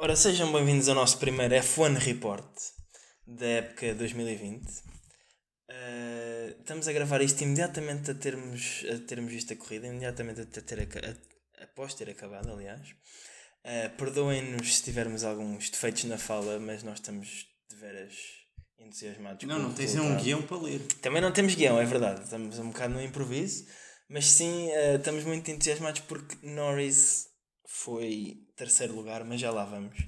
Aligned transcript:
Ora, 0.00 0.14
sejam 0.14 0.52
bem-vindos 0.52 0.88
ao 0.88 0.94
nosso 0.94 1.18
primeiro 1.18 1.56
F1 1.56 1.96
Report 1.98 2.46
da 3.26 3.46
época 3.46 3.92
2020. 3.96 4.64
Uh, 4.64 6.54
estamos 6.60 6.86
a 6.86 6.92
gravar 6.92 7.20
isto 7.20 7.42
imediatamente 7.42 8.12
a 8.12 8.14
termos, 8.14 8.84
a 8.94 9.04
termos 9.08 9.32
visto 9.32 9.54
a 9.54 9.56
corrida, 9.56 9.88
imediatamente 9.88 10.40
a 10.40 10.62
ter, 10.62 10.82
a, 10.82 11.64
após 11.64 11.94
ter 11.94 12.08
acabado, 12.10 12.48
aliás. 12.48 12.90
Uh, 13.64 13.90
Perdoem-nos 13.96 14.76
se 14.76 14.84
tivermos 14.84 15.24
alguns 15.24 15.68
defeitos 15.68 16.04
na 16.04 16.16
fala, 16.16 16.60
mas 16.60 16.84
nós 16.84 17.00
estamos 17.00 17.48
de 17.68 17.74
veras 17.74 18.14
entusiasmados. 18.78 19.48
Não, 19.48 19.58
não 19.58 19.74
tens 19.74 19.96
um 19.96 20.16
guião 20.16 20.42
para 20.42 20.58
ler. 20.58 20.78
Também 21.02 21.20
não 21.20 21.32
temos 21.32 21.56
guião, 21.56 21.76
é 21.76 21.84
verdade. 21.84 22.22
Estamos 22.22 22.56
um 22.60 22.68
bocado 22.68 22.94
no 22.94 23.02
improviso, 23.02 23.66
mas 24.08 24.26
sim, 24.26 24.68
uh, 24.68 24.96
estamos 24.96 25.24
muito 25.24 25.50
entusiasmados 25.50 26.02
porque 26.02 26.36
Norris 26.46 27.27
foi 27.68 28.46
terceiro 28.56 28.94
lugar, 28.94 29.22
mas 29.24 29.40
já 29.40 29.50
lá 29.50 29.64
vamos. 29.64 29.98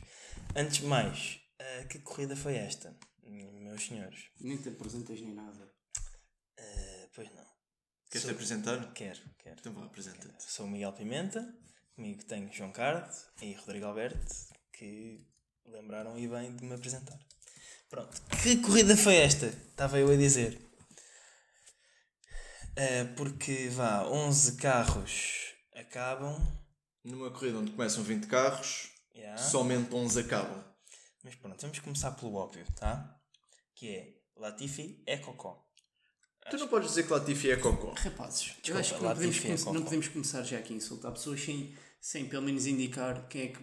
Antes 0.56 0.78
de 0.78 0.86
mais, 0.86 1.38
uh, 1.60 1.86
que 1.88 1.98
corrida 1.98 2.34
foi 2.34 2.56
esta, 2.56 2.98
meus 3.22 3.86
senhores? 3.86 4.30
Nem 4.40 4.56
te 4.56 4.70
apresentas 4.70 5.20
nem 5.20 5.34
nada. 5.34 5.70
Uh, 6.58 7.08
pois 7.14 7.30
não. 7.34 7.44
Queres 8.10 8.26
te 8.26 8.30
apresentar? 8.32 8.92
Quero, 8.94 9.20
quero. 9.38 9.56
Então 9.60 9.74
vá, 9.74 9.84
apresenta-te. 9.84 10.42
Sou 10.42 10.64
o 10.64 10.70
Miguel 10.70 10.94
Pimenta, 10.94 11.54
comigo 11.94 12.24
tenho 12.24 12.50
João 12.50 12.72
Cardo 12.72 13.14
e 13.42 13.52
Rodrigo 13.52 13.86
Alberto, 13.86 14.34
que 14.72 15.24
lembraram 15.66 16.18
e 16.18 16.26
bem 16.26 16.56
de 16.56 16.64
me 16.64 16.74
apresentar. 16.74 17.18
Pronto, 17.90 18.22
que 18.42 18.56
corrida 18.62 18.96
foi 18.96 19.16
esta? 19.16 19.46
Estava 19.46 19.98
eu 19.98 20.10
a 20.10 20.16
dizer. 20.16 20.58
Uh, 22.70 23.14
porque 23.16 23.68
vá, 23.68 24.08
11 24.08 24.56
carros 24.56 25.54
acabam 25.74 26.59
numa 27.04 27.30
corrida 27.30 27.58
onde 27.58 27.72
começam 27.72 28.02
20 28.02 28.26
carros, 28.26 28.90
yeah. 29.14 29.40
somente 29.40 29.94
11 29.94 30.20
acabam. 30.20 30.64
Mas 31.22 31.34
pronto, 31.34 31.60
vamos 31.60 31.78
começar 31.78 32.12
pelo 32.12 32.34
óbvio, 32.34 32.64
tá? 32.76 33.20
Que 33.74 33.88
é 33.88 34.14
Latifi 34.36 35.02
é 35.06 35.18
cocó. 35.18 35.66
Tu 36.50 36.56
não 36.56 36.68
podes 36.68 36.88
dizer 36.88 37.04
que 37.04 37.12
Latifi 37.12 37.50
é 37.50 37.56
cocó. 37.56 37.92
Rapazes, 37.96 38.56
Desculpa, 38.62 38.70
eu 38.70 38.78
acho 38.78 38.94
que 38.94 39.02
não 39.02 39.14
podemos, 39.14 39.44
é 39.44 39.72
não 39.72 39.82
podemos, 39.82 40.08
começar 40.08 40.42
já 40.42 40.58
aqui 40.58 40.72
a 40.72 40.76
insultar 40.76 41.12
pessoas 41.12 41.40
sem, 41.40 41.74
sem 42.00 42.26
pelo 42.26 42.42
menos 42.42 42.66
indicar 42.66 43.28
quem 43.28 43.42
é 43.42 43.48
que. 43.48 43.58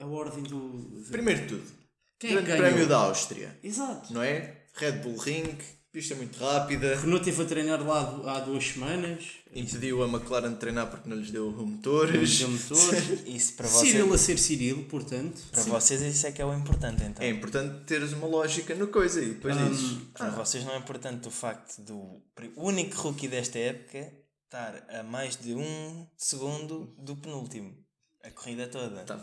a, 0.00 0.04
a 0.04 0.06
ordem 0.06 0.42
do. 0.42 1.02
De... 1.02 1.10
Primeiro 1.10 1.42
de 1.42 1.48
tudo, 1.48 1.72
quem 2.18 2.32
Grande 2.32 2.50
é 2.50 2.54
que 2.56 2.60
Prémio 2.60 2.88
da 2.88 2.98
Áustria. 2.98 3.58
Exato. 3.62 4.12
Não 4.12 4.22
é? 4.22 4.66
Red 4.74 4.98
Bull 4.98 5.16
Ring, 5.16 5.56
pista 5.92 6.14
muito 6.14 6.38
rápida. 6.38 6.96
Renault 6.96 7.24
teve 7.24 7.42
a 7.42 7.44
treinar 7.44 7.86
lá 7.86 8.20
há 8.26 8.40
duas 8.40 8.64
semanas. 8.64 9.24
Impediu 9.54 10.02
a 10.02 10.08
McLaren 10.08 10.52
de 10.52 10.56
treinar 10.56 10.90
porque 10.90 11.08
não 11.08 11.16
lhes 11.16 11.30
deu 11.30 11.50
motores. 11.50 12.40
Não 12.40 12.48
deu 12.50 12.58
motores. 12.58 13.22
isso 13.26 13.54
para 13.54 13.68
vocês... 13.68 13.90
Cyril 13.90 14.14
a 14.14 14.18
ser 14.18 14.38
Cyril, 14.38 14.84
portanto. 14.84 15.40
Para 15.50 15.62
Sim. 15.62 15.70
vocês 15.70 16.02
isso 16.02 16.26
é 16.26 16.32
que 16.32 16.42
é 16.42 16.44
o 16.44 16.54
importante 16.54 17.02
então. 17.02 17.24
É 17.24 17.30
importante 17.30 17.84
teres 17.84 18.12
uma 18.12 18.26
lógica 18.26 18.74
no 18.74 18.88
coisa 18.88 19.20
e 19.22 19.30
depois 19.30 19.56
um, 19.56 19.68
dizes. 19.70 19.98
Para 20.12 20.26
ah. 20.26 20.30
vocês 20.30 20.64
não 20.64 20.74
é 20.74 20.78
importante 20.78 21.26
o 21.26 21.30
facto 21.30 21.80
do 21.80 22.22
único 22.56 22.96
rookie 23.00 23.28
desta 23.28 23.58
época 23.58 24.12
estar 24.44 24.84
a 24.88 25.02
mais 25.02 25.36
de 25.36 25.54
um 25.54 26.06
segundo 26.16 26.94
do 26.98 27.16
penúltimo. 27.16 27.74
A 28.22 28.30
corrida 28.30 28.66
toda. 28.66 29.04
Tá. 29.04 29.18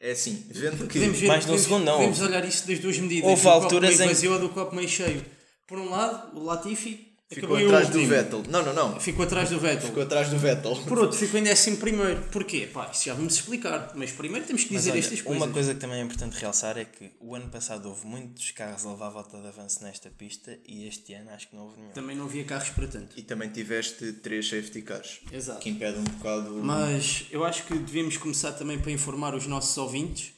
É 0.00 0.12
assim, 0.12 0.46
vendo 0.48 0.86
que. 0.88 0.98
Ver, 0.98 1.26
mais 1.26 1.44
de 1.44 1.52
um 1.52 1.58
segundo 1.58 1.84
não. 1.84 1.96
Podemos 1.96 2.22
olhar 2.22 2.44
isso 2.44 2.66
das 2.66 2.78
duas 2.78 2.98
medidas. 2.98 3.28
Houve 3.28 3.46
alturas 3.46 3.90
copo 3.90 3.98
meio 3.98 4.14
vazio 4.14 4.30
em... 4.30 4.34
ou 4.34 4.40
do 4.40 4.48
copo 4.48 4.74
meio 4.74 4.88
cheio. 4.88 5.24
Por 5.70 5.78
um 5.78 5.88
lado, 5.88 6.36
o 6.36 6.42
Latifi 6.42 7.10
Ficou 7.32 7.56
atrás 7.56 7.88
do 7.90 8.04
Vettel. 8.04 8.42
Não, 8.48 8.64
não, 8.64 8.74
não. 8.74 8.98
Ficou 8.98 9.24
atrás 9.24 9.50
do 9.50 9.60
Vettel. 9.60 9.86
Ficou 9.86 10.02
atrás 10.02 10.30
do 10.30 10.36
Vettel. 10.36 10.74
Por 10.82 10.98
outro, 10.98 11.16
ficou 11.16 11.38
em 11.38 11.44
décimo 11.44 11.76
primeiro. 11.76 12.20
Porquê? 12.22 12.68
Pá, 12.72 12.90
isso 12.92 13.04
já 13.04 13.14
vamos 13.14 13.34
explicar. 13.34 13.92
Mas 13.94 14.10
primeiro 14.10 14.44
temos 14.44 14.64
que 14.64 14.70
dizer 14.70 14.90
olha, 14.90 14.98
estas 14.98 15.22
coisas. 15.22 15.40
Uma 15.40 15.52
coisa 15.52 15.72
que 15.72 15.78
também 15.78 16.00
é 16.00 16.02
importante 16.02 16.32
realçar 16.32 16.76
é 16.76 16.84
que 16.84 17.12
o 17.20 17.36
ano 17.36 17.48
passado 17.48 17.88
houve 17.88 18.04
muitos 18.04 18.50
carros 18.50 18.84
a 18.84 18.90
levar 18.90 19.06
a 19.06 19.10
volta 19.10 19.40
de 19.40 19.46
avanço 19.46 19.80
nesta 19.84 20.10
pista 20.10 20.58
e 20.66 20.88
este 20.88 21.14
ano 21.14 21.30
acho 21.30 21.48
que 21.48 21.54
não 21.54 21.66
houve 21.66 21.78
nenhum. 21.78 21.92
Também 21.92 22.16
não 22.16 22.24
havia 22.24 22.42
carros 22.42 22.70
para 22.70 22.88
tanto. 22.88 23.16
E 23.16 23.22
também 23.22 23.48
tiveste 23.48 24.14
três 24.14 24.48
safety 24.48 24.82
cars. 24.82 25.20
Exato. 25.30 25.60
Que 25.60 25.70
impede 25.70 26.00
um 26.00 26.04
bocado... 26.04 26.50
Mas 26.64 27.26
eu 27.30 27.44
acho 27.44 27.64
que 27.64 27.74
devíamos 27.74 28.16
começar 28.16 28.50
também 28.54 28.80
para 28.80 28.90
informar 28.90 29.36
os 29.36 29.46
nossos 29.46 29.78
ouvintes. 29.78 30.32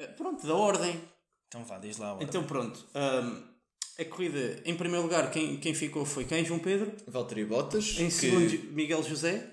Eh, 0.00 0.08
pronto, 0.08 0.44
da 0.44 0.54
ordem. 0.54 1.00
Então 1.46 1.64
vá, 1.64 1.78
diz 1.78 1.96
lá 1.96 2.08
a 2.08 2.12
ordem. 2.14 2.26
Então 2.26 2.42
pronto. 2.42 2.84
Um, 2.92 3.53
a 3.98 4.04
corrida, 4.04 4.60
em 4.64 4.74
primeiro 4.74 5.02
lugar, 5.02 5.30
quem, 5.30 5.56
quem 5.58 5.74
ficou 5.74 6.04
foi 6.04 6.24
quem? 6.24 6.44
João 6.44 6.58
Pedro? 6.58 6.92
Valtteri 7.06 7.44
Bottas. 7.44 7.96
Em 7.98 8.06
que... 8.06 8.10
segundo, 8.10 8.72
Miguel 8.72 9.02
José. 9.02 9.50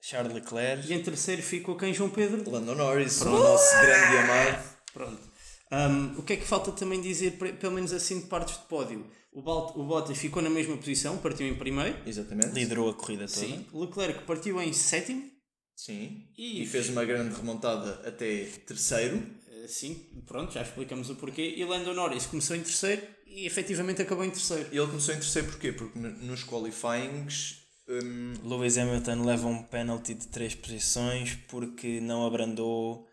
Charles 0.00 0.34
Leclerc. 0.34 0.90
E 0.90 0.94
em 0.94 1.02
terceiro 1.02 1.42
ficou 1.42 1.76
quem? 1.76 1.92
João 1.94 2.10
Pedro? 2.10 2.50
Lando 2.50 2.74
Norris, 2.74 3.18
Pronto. 3.18 3.36
o 3.36 3.42
nosso 3.42 3.72
grande 3.80 4.16
amado. 4.18 4.76
Pronto. 4.92 5.34
Um, 5.72 6.18
o 6.18 6.22
que 6.22 6.34
é 6.34 6.36
que 6.36 6.46
falta 6.46 6.72
também 6.72 7.00
dizer, 7.00 7.32
pelo 7.32 7.72
menos 7.72 7.92
assim, 7.92 8.20
de 8.20 8.26
partes 8.26 8.56
de 8.58 8.64
pódio? 8.64 9.06
O, 9.32 9.42
Balt, 9.42 9.76
o 9.76 9.82
Bottas 9.82 10.16
ficou 10.16 10.42
na 10.42 10.50
mesma 10.50 10.76
posição, 10.76 11.18
partiu 11.18 11.46
em 11.46 11.54
primeiro. 11.54 11.96
Exatamente. 12.06 12.54
Liderou 12.54 12.90
a 12.90 12.94
corrida 12.94 13.26
toda. 13.26 13.46
Sim. 13.46 13.66
Leclerc 13.72 14.24
partiu 14.24 14.60
em 14.60 14.72
sétimo. 14.72 15.28
Sim. 15.74 16.28
E, 16.38 16.62
e 16.62 16.66
fez 16.66 16.88
uma 16.88 17.04
grande 17.04 17.34
remontada 17.34 18.06
até 18.06 18.44
terceiro. 18.66 19.20
Sim, 19.68 19.94
pronto, 20.26 20.52
já 20.52 20.62
explicamos 20.62 21.10
o 21.10 21.16
porquê. 21.16 21.54
E 21.56 21.64
Lando 21.64 21.94
Norris 21.94 22.26
começou 22.26 22.56
em 22.56 22.62
terceiro 22.62 23.02
e 23.26 23.46
efetivamente 23.46 24.02
acabou 24.02 24.24
em 24.24 24.30
terceiro. 24.30 24.68
E 24.72 24.76
ele 24.76 24.86
começou 24.86 25.14
em 25.14 25.18
terceiro 25.18 25.48
porquê? 25.48 25.72
Porque 25.72 25.98
nos 25.98 26.44
qualifyings. 26.44 27.62
Um... 27.88 28.32
Lewis 28.42 28.78
Hamilton 28.78 29.24
leva 29.24 29.46
um 29.46 29.62
penalty 29.62 30.14
de 30.14 30.28
3 30.28 30.54
posições 30.54 31.34
porque 31.48 32.00
não 32.00 32.26
abrandou 32.26 33.06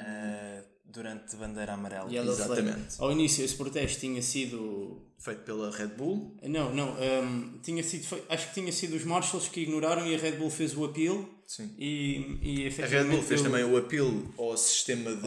uh, 0.00 0.64
durante 0.84 1.36
bandeira 1.36 1.72
amarela. 1.72 2.12
Exatamente. 2.12 2.96
Ao 2.98 3.10
início, 3.12 3.44
esse 3.44 3.54
protesto 3.54 4.00
tinha 4.00 4.22
sido. 4.22 5.06
Feito 5.18 5.42
pela 5.42 5.70
Red 5.70 5.88
Bull? 5.88 6.34
Não, 6.42 6.74
não. 6.74 6.96
Um, 6.98 7.58
tinha 7.62 7.82
sido, 7.82 8.06
acho 8.30 8.48
que 8.48 8.54
tinha 8.54 8.72
sido 8.72 8.96
os 8.96 9.04
Marshalls 9.04 9.50
que 9.50 9.60
ignoraram 9.60 10.06
e 10.06 10.14
a 10.14 10.18
Red 10.18 10.32
Bull 10.32 10.48
fez 10.50 10.74
o 10.74 10.84
appeal. 10.84 11.28
Sim. 11.50 11.74
E, 11.76 12.38
e 12.42 12.68
a 12.68 12.86
Red 12.86 13.06
Bull 13.06 13.22
fez 13.24 13.42
também 13.42 13.64
o 13.64 13.76
appeal 13.76 14.08
ao 14.38 14.56
sistema 14.56 15.12
de 15.16 15.26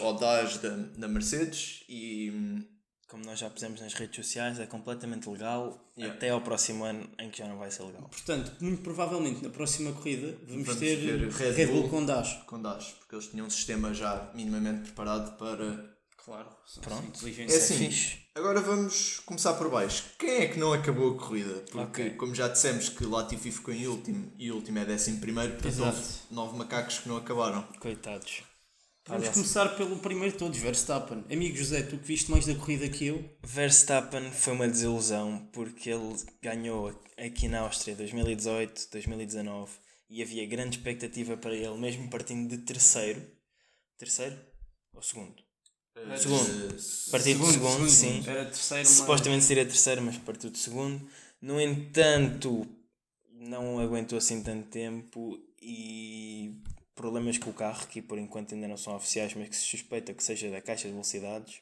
Odage 0.00 0.60
da, 0.60 0.68
da 0.96 1.08
Mercedes 1.08 1.82
e 1.88 2.30
hum, 2.30 2.64
como 3.08 3.24
nós 3.24 3.40
já 3.40 3.50
pusemos 3.50 3.80
nas 3.80 3.92
redes 3.94 4.14
sociais, 4.14 4.60
é 4.60 4.66
completamente 4.66 5.28
legal 5.28 5.90
e 5.96 6.04
é. 6.04 6.06
até 6.06 6.30
ao 6.30 6.40
próximo 6.40 6.84
ano 6.84 7.10
em 7.18 7.30
que 7.30 7.38
já 7.38 7.48
não 7.48 7.58
vai 7.58 7.72
ser 7.72 7.82
legal. 7.82 8.02
Portanto, 8.02 8.52
muito 8.60 8.80
provavelmente 8.82 9.42
na 9.42 9.50
próxima 9.50 9.90
corrida 9.90 10.38
vamos, 10.46 10.66
vamos 10.66 10.80
ter, 10.80 11.00
ter, 11.00 11.30
Red, 11.30 11.50
Red 11.50 11.66
Bull, 11.66 11.80
Bull, 11.80 11.90
com 11.90 12.06
Dash. 12.06 12.44
Com 12.46 12.62
Dash, 12.62 12.92
porque 13.00 13.16
eles 13.16 13.26
tinham 13.26 13.48
um 13.48 13.50
sistema 13.50 13.92
já 13.92 14.30
minimamente 14.36 14.82
preparado 14.82 15.36
para. 15.36 15.95
Claro, 16.26 16.48
pronto. 16.82 17.28
É 17.28 17.44
assim, 17.44 17.86
é 17.86 18.38
agora 18.40 18.60
vamos 18.60 19.20
começar 19.20 19.54
por 19.54 19.70
baixo. 19.70 20.02
Quem 20.18 20.38
é 20.38 20.48
que 20.48 20.58
não 20.58 20.72
acabou 20.72 21.14
a 21.14 21.16
corrida? 21.16 21.62
Porque, 21.70 22.02
okay. 22.02 22.10
como 22.16 22.34
já 22.34 22.48
dissemos, 22.48 22.88
que 22.88 23.06
Latifi 23.06 23.52
ficou 23.52 23.72
em 23.72 23.86
último 23.86 24.32
e 24.36 24.50
o 24.50 24.56
último 24.56 24.76
é 24.80 24.84
décimo 24.84 25.20
primeiro, 25.20 25.52
portanto 25.52 25.84
houve 25.84 26.02
nove 26.32 26.58
macacos 26.58 26.98
que 26.98 27.08
não 27.08 27.16
acabaram. 27.16 27.62
Coitados. 27.78 28.42
Vamos 29.06 29.28
começar 29.28 29.68
pelo 29.76 30.00
primeiro 30.00 30.32
de 30.32 30.38
todos, 30.38 30.58
Verstappen. 30.58 31.24
Amigo 31.30 31.56
José, 31.56 31.82
tu 31.84 31.96
que 31.96 32.04
viste 32.04 32.28
mais 32.28 32.44
da 32.44 32.56
corrida 32.56 32.88
que 32.88 33.06
eu. 33.06 33.24
Verstappen 33.44 34.32
foi 34.32 34.52
uma 34.52 34.66
desilusão 34.66 35.48
porque 35.52 35.90
ele 35.90 36.12
ganhou 36.42 36.92
aqui 37.16 37.46
na 37.46 37.60
Áustria 37.60 37.94
2018, 37.94 38.88
2019 38.90 39.70
e 40.10 40.24
havia 40.24 40.44
grande 40.48 40.78
expectativa 40.78 41.36
para 41.36 41.54
ele, 41.54 41.78
mesmo 41.78 42.10
partindo 42.10 42.50
de 42.50 42.58
terceiro. 42.64 43.24
Terceiro 43.96 44.36
ou 44.92 45.00
segundo? 45.00 45.45
Uh, 45.96 46.18
segundo. 46.18 47.10
Partido 47.10 47.38
segundo, 47.38 47.46
de 47.46 47.52
segundo, 47.52 47.72
segundo, 47.72 47.90
sim. 47.90 48.24
Era 48.28 48.44
terceiro, 48.44 48.88
Supostamente 48.88 49.44
seria 49.44 49.64
terceiro, 49.64 50.02
mas 50.02 50.18
partiu 50.18 50.50
de 50.50 50.58
segundo. 50.58 51.08
No 51.40 51.60
entanto, 51.60 52.66
não 53.30 53.78
aguentou 53.78 54.18
assim 54.18 54.42
tanto 54.42 54.68
tempo 54.68 55.38
e 55.60 56.54
problemas 56.94 57.38
com 57.38 57.50
o 57.50 57.54
carro, 57.54 57.86
que 57.86 58.00
por 58.02 58.18
enquanto 58.18 58.54
ainda 58.54 58.68
não 58.68 58.76
são 58.76 58.96
oficiais, 58.96 59.34
mas 59.34 59.48
que 59.48 59.56
se 59.56 59.64
suspeita 59.64 60.14
que 60.14 60.22
seja 60.22 60.50
da 60.50 60.60
caixa 60.60 60.88
de 60.88 60.92
velocidades, 60.92 61.60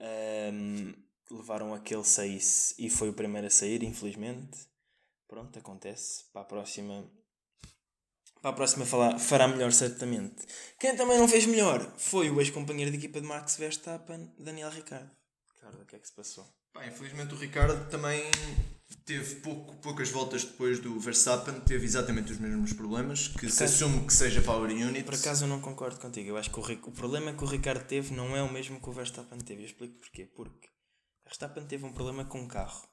um, 0.00 0.92
levaram 1.30 1.74
a 1.74 1.78
que 1.78 1.94
ele 1.94 2.04
saísse 2.04 2.74
e 2.78 2.90
foi 2.90 3.08
o 3.08 3.12
primeiro 3.12 3.46
a 3.46 3.50
sair, 3.50 3.82
infelizmente. 3.82 4.66
Pronto, 5.28 5.58
acontece. 5.58 6.24
Para 6.32 6.42
a 6.42 6.44
próxima. 6.44 7.04
Para 8.44 8.50
a 8.50 8.56
próxima 8.56 8.84
falar, 8.84 9.18
fará 9.18 9.48
melhor, 9.48 9.72
certamente. 9.72 10.44
Quem 10.78 10.94
também 10.94 11.16
não 11.16 11.26
fez 11.26 11.46
melhor 11.46 11.90
foi 11.96 12.28
o 12.28 12.42
ex-companheiro 12.42 12.90
de 12.90 12.98
equipa 12.98 13.18
de 13.18 13.26
Max 13.26 13.56
Verstappen, 13.56 14.30
Daniel 14.38 14.68
Ricciardo. 14.68 15.10
Ricardo, 15.54 15.80
o 15.80 15.86
que 15.86 15.96
é 15.96 15.98
que 15.98 16.06
se 16.06 16.12
passou? 16.12 16.46
Pá, 16.74 16.86
infelizmente 16.86 17.32
o 17.32 17.38
Ricardo 17.38 17.88
também 17.88 18.22
teve 19.06 19.36
pouco, 19.36 19.74
poucas 19.76 20.10
voltas 20.10 20.44
depois 20.44 20.78
do 20.78 21.00
Verstappen, 21.00 21.58
teve 21.60 21.86
exatamente 21.86 22.32
os 22.32 22.38
mesmos 22.38 22.74
problemas, 22.74 23.28
que 23.28 23.48
se 23.48 23.64
assume 23.64 24.06
que 24.06 24.12
seja 24.12 24.42
Power 24.42 24.70
Unit. 24.70 25.04
Por 25.04 25.14
acaso 25.14 25.44
eu 25.44 25.48
não 25.48 25.62
concordo 25.62 25.98
contigo, 25.98 26.28
eu 26.28 26.36
acho 26.36 26.50
que 26.50 26.60
o, 26.60 26.88
o 26.90 26.92
problema 26.92 27.32
que 27.32 27.44
o 27.44 27.46
Ricardo 27.46 27.86
teve 27.86 28.14
não 28.14 28.36
é 28.36 28.42
o 28.42 28.52
mesmo 28.52 28.78
que 28.78 28.90
o 28.90 28.92
Verstappen 28.92 29.38
teve, 29.38 29.62
eu 29.62 29.66
explico 29.68 29.98
porquê. 30.00 30.26
Porque 30.26 30.68
o 30.68 31.24
Verstappen 31.24 31.64
teve 31.64 31.86
um 31.86 31.94
problema 31.94 32.26
com 32.26 32.42
o 32.44 32.46
carro, 32.46 32.86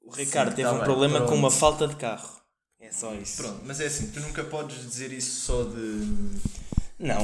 o 0.00 0.12
Ricardo 0.12 0.50
Sim, 0.50 0.56
teve 0.56 0.68
tá 0.68 0.74
um 0.74 0.78
bem, 0.78 0.84
problema 0.84 1.18
pronto. 1.18 1.30
com 1.30 1.36
uma 1.36 1.52
falta 1.52 1.86
de 1.86 1.94
carro. 1.94 2.44
É 2.86 2.92
só 2.92 3.14
isso. 3.14 3.42
Pronto, 3.42 3.62
mas 3.64 3.80
é 3.80 3.86
assim, 3.86 4.10
tu 4.12 4.20
nunca 4.20 4.44
podes 4.44 4.78
dizer 4.78 5.12
isso 5.12 5.40
só 5.40 5.64
de. 5.64 6.56
Não, 6.98 7.18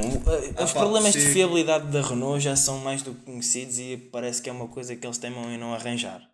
ah, 0.57 0.65
os 0.65 0.73
problemas 0.73 1.13
sim. 1.13 1.21
de 1.21 1.27
fiabilidade 1.27 1.91
da 1.91 2.03
Renault 2.03 2.41
já 2.41 2.57
são 2.57 2.79
mais 2.79 3.03
do 3.03 3.15
que 3.15 3.23
conhecidos 3.23 3.79
e 3.79 3.97
parece 3.97 4.43
que 4.43 4.51
é 4.51 4.53
uma 4.53 4.69
coisa 4.69 4.95
que 4.97 5.07
eles 5.07 5.19
temam 5.19 5.51
em 5.51 5.57
não 5.57 5.73
arranjar. 5.73 6.29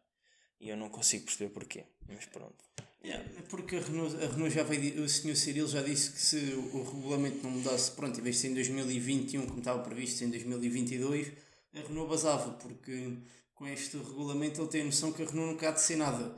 E 0.60 0.70
eu 0.70 0.76
não 0.76 0.88
consigo 0.88 1.24
perceber 1.24 1.50
porquê, 1.50 1.84
mas 2.08 2.24
pronto. 2.24 2.56
Yeah. 3.04 3.24
É 3.38 3.42
porque 3.42 3.76
a 3.76 3.80
Renault, 3.80 4.16
a 4.16 4.26
Renault 4.26 4.50
já 4.50 4.64
veio, 4.64 5.04
o 5.04 5.08
Sr. 5.08 5.36
Cirilo 5.36 5.68
já 5.68 5.82
disse 5.82 6.10
que 6.10 6.20
se 6.20 6.36
o, 6.54 6.78
o 6.78 6.82
regulamento 6.82 7.44
não 7.44 7.50
mudasse, 7.50 7.92
pronto, 7.92 8.18
em 8.18 8.22
vez 8.22 8.36
de 8.36 8.42
ser 8.42 8.48
em 8.48 8.54
2021, 8.54 9.46
como 9.46 9.58
estava 9.58 9.82
previsto, 9.82 10.24
em 10.24 10.30
2022, 10.30 11.28
a 11.74 11.80
Renault 11.86 12.10
basava, 12.10 12.50
porque 12.54 13.12
com 13.54 13.66
este 13.68 13.98
regulamento 13.98 14.60
ele 14.60 14.68
tem 14.68 14.82
a 14.82 14.84
noção 14.84 15.12
que 15.12 15.22
a 15.22 15.26
Renault 15.26 15.52
nunca 15.52 15.68
há 15.68 15.72
de 15.72 15.80
ser 15.80 15.96
nada. 15.96 16.34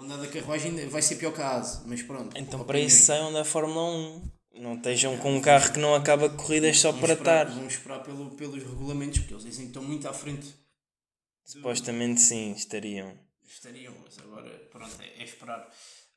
Pelo 0.00 0.14
andar 0.14 0.16
da 0.16 0.32
carruagem 0.32 0.88
vai 0.88 1.02
ser 1.02 1.16
pior 1.16 1.38
ASE, 1.38 1.82
mas 1.84 2.02
pronto. 2.02 2.34
Então 2.34 2.64
para 2.64 2.80
isso 2.80 3.04
saiam 3.04 3.30
da 3.30 3.44
Fórmula 3.44 3.84
1. 3.84 4.30
Não 4.54 4.74
estejam 4.74 5.16
com 5.18 5.36
um 5.36 5.42
carro 5.42 5.72
que 5.72 5.78
não 5.78 5.94
acaba 5.94 6.30
corridas 6.30 6.78
só 6.80 6.90
para 6.90 7.12
estar. 7.12 7.44
Vamos 7.44 7.74
esperar 7.74 8.02
pelo, 8.02 8.30
pelos 8.30 8.62
regulamentos, 8.62 9.18
porque 9.18 9.34
eles 9.34 9.44
dizem 9.44 9.66
que 9.66 9.70
estão 9.70 9.82
muito 9.82 10.08
à 10.08 10.12
frente. 10.14 10.54
Supostamente 11.44 12.20
sim, 12.20 12.52
estariam. 12.52 13.12
Estariam, 13.46 13.94
mas 14.02 14.18
agora, 14.18 14.48
pronto, 14.70 14.96
é, 15.00 15.20
é 15.20 15.24
esperar. 15.24 15.68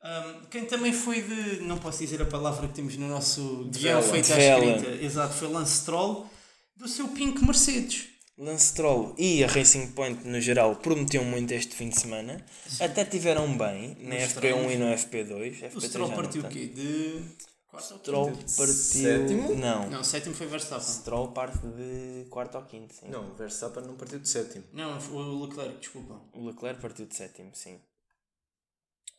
Um, 0.01 0.45
quem 0.45 0.65
também 0.65 0.93
foi 0.93 1.21
de. 1.21 1.61
Não 1.61 1.77
posso 1.77 1.99
dizer 1.99 2.21
a 2.21 2.25
palavra 2.25 2.67
que 2.69 2.73
temos 2.73 2.95
no 2.95 3.07
nosso 3.09 3.65
guião 3.65 4.01
feito 4.01 4.31
à 4.31 4.37
escrita. 4.39 5.03
Exato, 5.03 5.33
foi 5.33 5.49
Lance 5.49 5.81
Stroll, 5.81 6.29
do 6.75 6.87
seu 6.87 7.09
Pink 7.09 7.43
Mercedes. 7.43 8.12
Lance 8.37 8.69
Stroll 8.69 9.13
e 9.17 9.43
a 9.43 9.47
Racing 9.47 9.91
Point 9.91 10.27
no 10.27 10.41
geral 10.41 10.75
prometiam 10.77 11.23
muito 11.23 11.51
este 11.51 11.75
fim 11.75 11.89
de 11.89 11.99
semana. 11.99 12.43
Sim. 12.67 12.83
Até 12.83 13.05
tiveram 13.05 13.55
bem 13.55 13.95
na 13.99 14.15
FP1 14.15 14.71
e 14.71 14.77
no 14.77 14.85
FP2. 14.85 15.59
FP3 15.59 15.75
o 15.75 15.81
Stroll 15.81 16.11
partiu 16.11 16.41
o 16.41 16.49
quê? 16.49 16.65
De. 16.67 17.21
Quarto 17.67 17.97
Stroll 17.99 18.31
partiu. 18.31 18.73
Sétimo? 18.73 19.55
Não. 19.55 19.89
Não, 19.89 20.03
sétimo 20.03 20.35
foi 20.35 20.47
Verstappen. 20.47 20.87
Stroll 20.87 21.31
parte 21.31 21.59
de 21.59 22.25
quarto 22.29 22.55
ou 22.55 22.63
quinto, 22.63 22.93
sim. 22.93 23.07
Não, 23.07 23.33
Verstappen 23.35 23.83
não 23.83 23.95
partiu 23.95 24.19
de 24.19 24.29
sétimo. 24.29 24.63
Não, 24.73 24.97
o 24.97 25.45
Leclerc, 25.45 25.79
desculpa. 25.79 26.19
O 26.33 26.47
Leclerc 26.47 26.81
partiu 26.81 27.05
de 27.05 27.15
sétimo, 27.15 27.51
sim. 27.53 27.79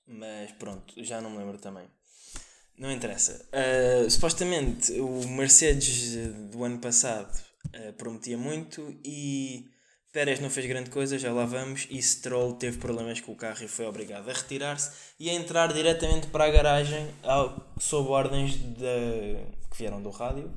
Mas 0.07 0.53
pronto, 0.53 0.93
já 1.03 1.21
não 1.21 1.31
me 1.31 1.39
lembro 1.39 1.59
também. 1.59 1.87
Não 2.77 2.91
interessa. 2.91 3.45
Uh, 3.53 4.11
supostamente 4.11 4.93
o 5.01 5.29
Mercedes 5.29 6.17
do 6.51 6.65
ano 6.65 6.79
passado 6.79 7.33
uh, 7.75 7.93
prometia 7.95 8.37
muito 8.37 8.95
e 9.05 9.69
Pérez 10.15 10.39
não 10.39 10.49
fez 10.49 10.65
grande 10.67 10.91
coisa, 10.91 11.19
já 11.19 11.33
lá 11.33 11.45
vamos. 11.45 11.89
E 11.91 12.01
Stroll 12.01 12.55
teve 12.55 12.79
problemas 12.79 13.21
com 13.21 13.33
o 13.33 13.37
carro 13.37 13.65
e 13.65 13.69
foi 13.69 13.85
obrigado 13.85 14.31
a 14.31 14.33
retirar-se 14.33 14.93
e 15.19 15.29
a 15.29 15.35
entrar 15.35 15.73
diretamente 15.73 16.29
para 16.29 16.45
a 16.45 16.51
garagem 16.51 17.13
ao, 17.25 17.75
sob 17.81 18.11
ordens 18.11 18.55
de, 18.55 19.37
que 19.71 19.77
vieram 19.77 20.01
do 20.01 20.11
rádio. 20.11 20.53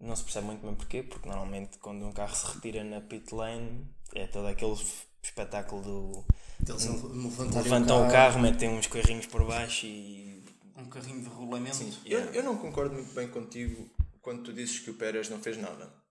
Não 0.00 0.14
se 0.14 0.22
percebe 0.22 0.46
muito 0.46 0.64
bem 0.64 0.74
porquê, 0.76 1.02
porque 1.02 1.28
normalmente 1.28 1.78
quando 1.78 2.06
um 2.06 2.12
carro 2.12 2.34
se 2.34 2.46
retira 2.46 2.84
na 2.84 3.00
pit 3.00 3.34
lane 3.34 3.84
é 4.14 4.28
todo 4.28 4.46
aquele 4.46 4.76
espetáculo 5.20 5.82
do. 5.82 6.24
Eles 6.68 6.86
levantam 7.54 7.98
o 7.98 8.10
carro, 8.10 8.12
carro 8.12 8.40
metem 8.40 8.68
uns 8.68 8.86
carrinhos 8.86 9.26
por 9.26 9.44
baixo 9.44 9.84
e. 9.84 10.44
Um 10.76 10.84
carrinho 10.86 11.22
de 11.22 11.28
regulamento. 11.28 11.76
Sim, 11.76 11.92
yeah. 12.06 12.30
eu, 12.30 12.34
eu 12.34 12.42
não 12.44 12.56
concordo 12.56 12.94
muito 12.94 13.12
bem 13.14 13.28
contigo 13.28 13.90
quando 14.20 14.44
tu 14.44 14.52
dizes 14.52 14.78
que 14.78 14.90
o 14.90 14.94
Pérez 14.94 15.28
não 15.28 15.40
fez 15.40 15.56
nada. 15.56 16.01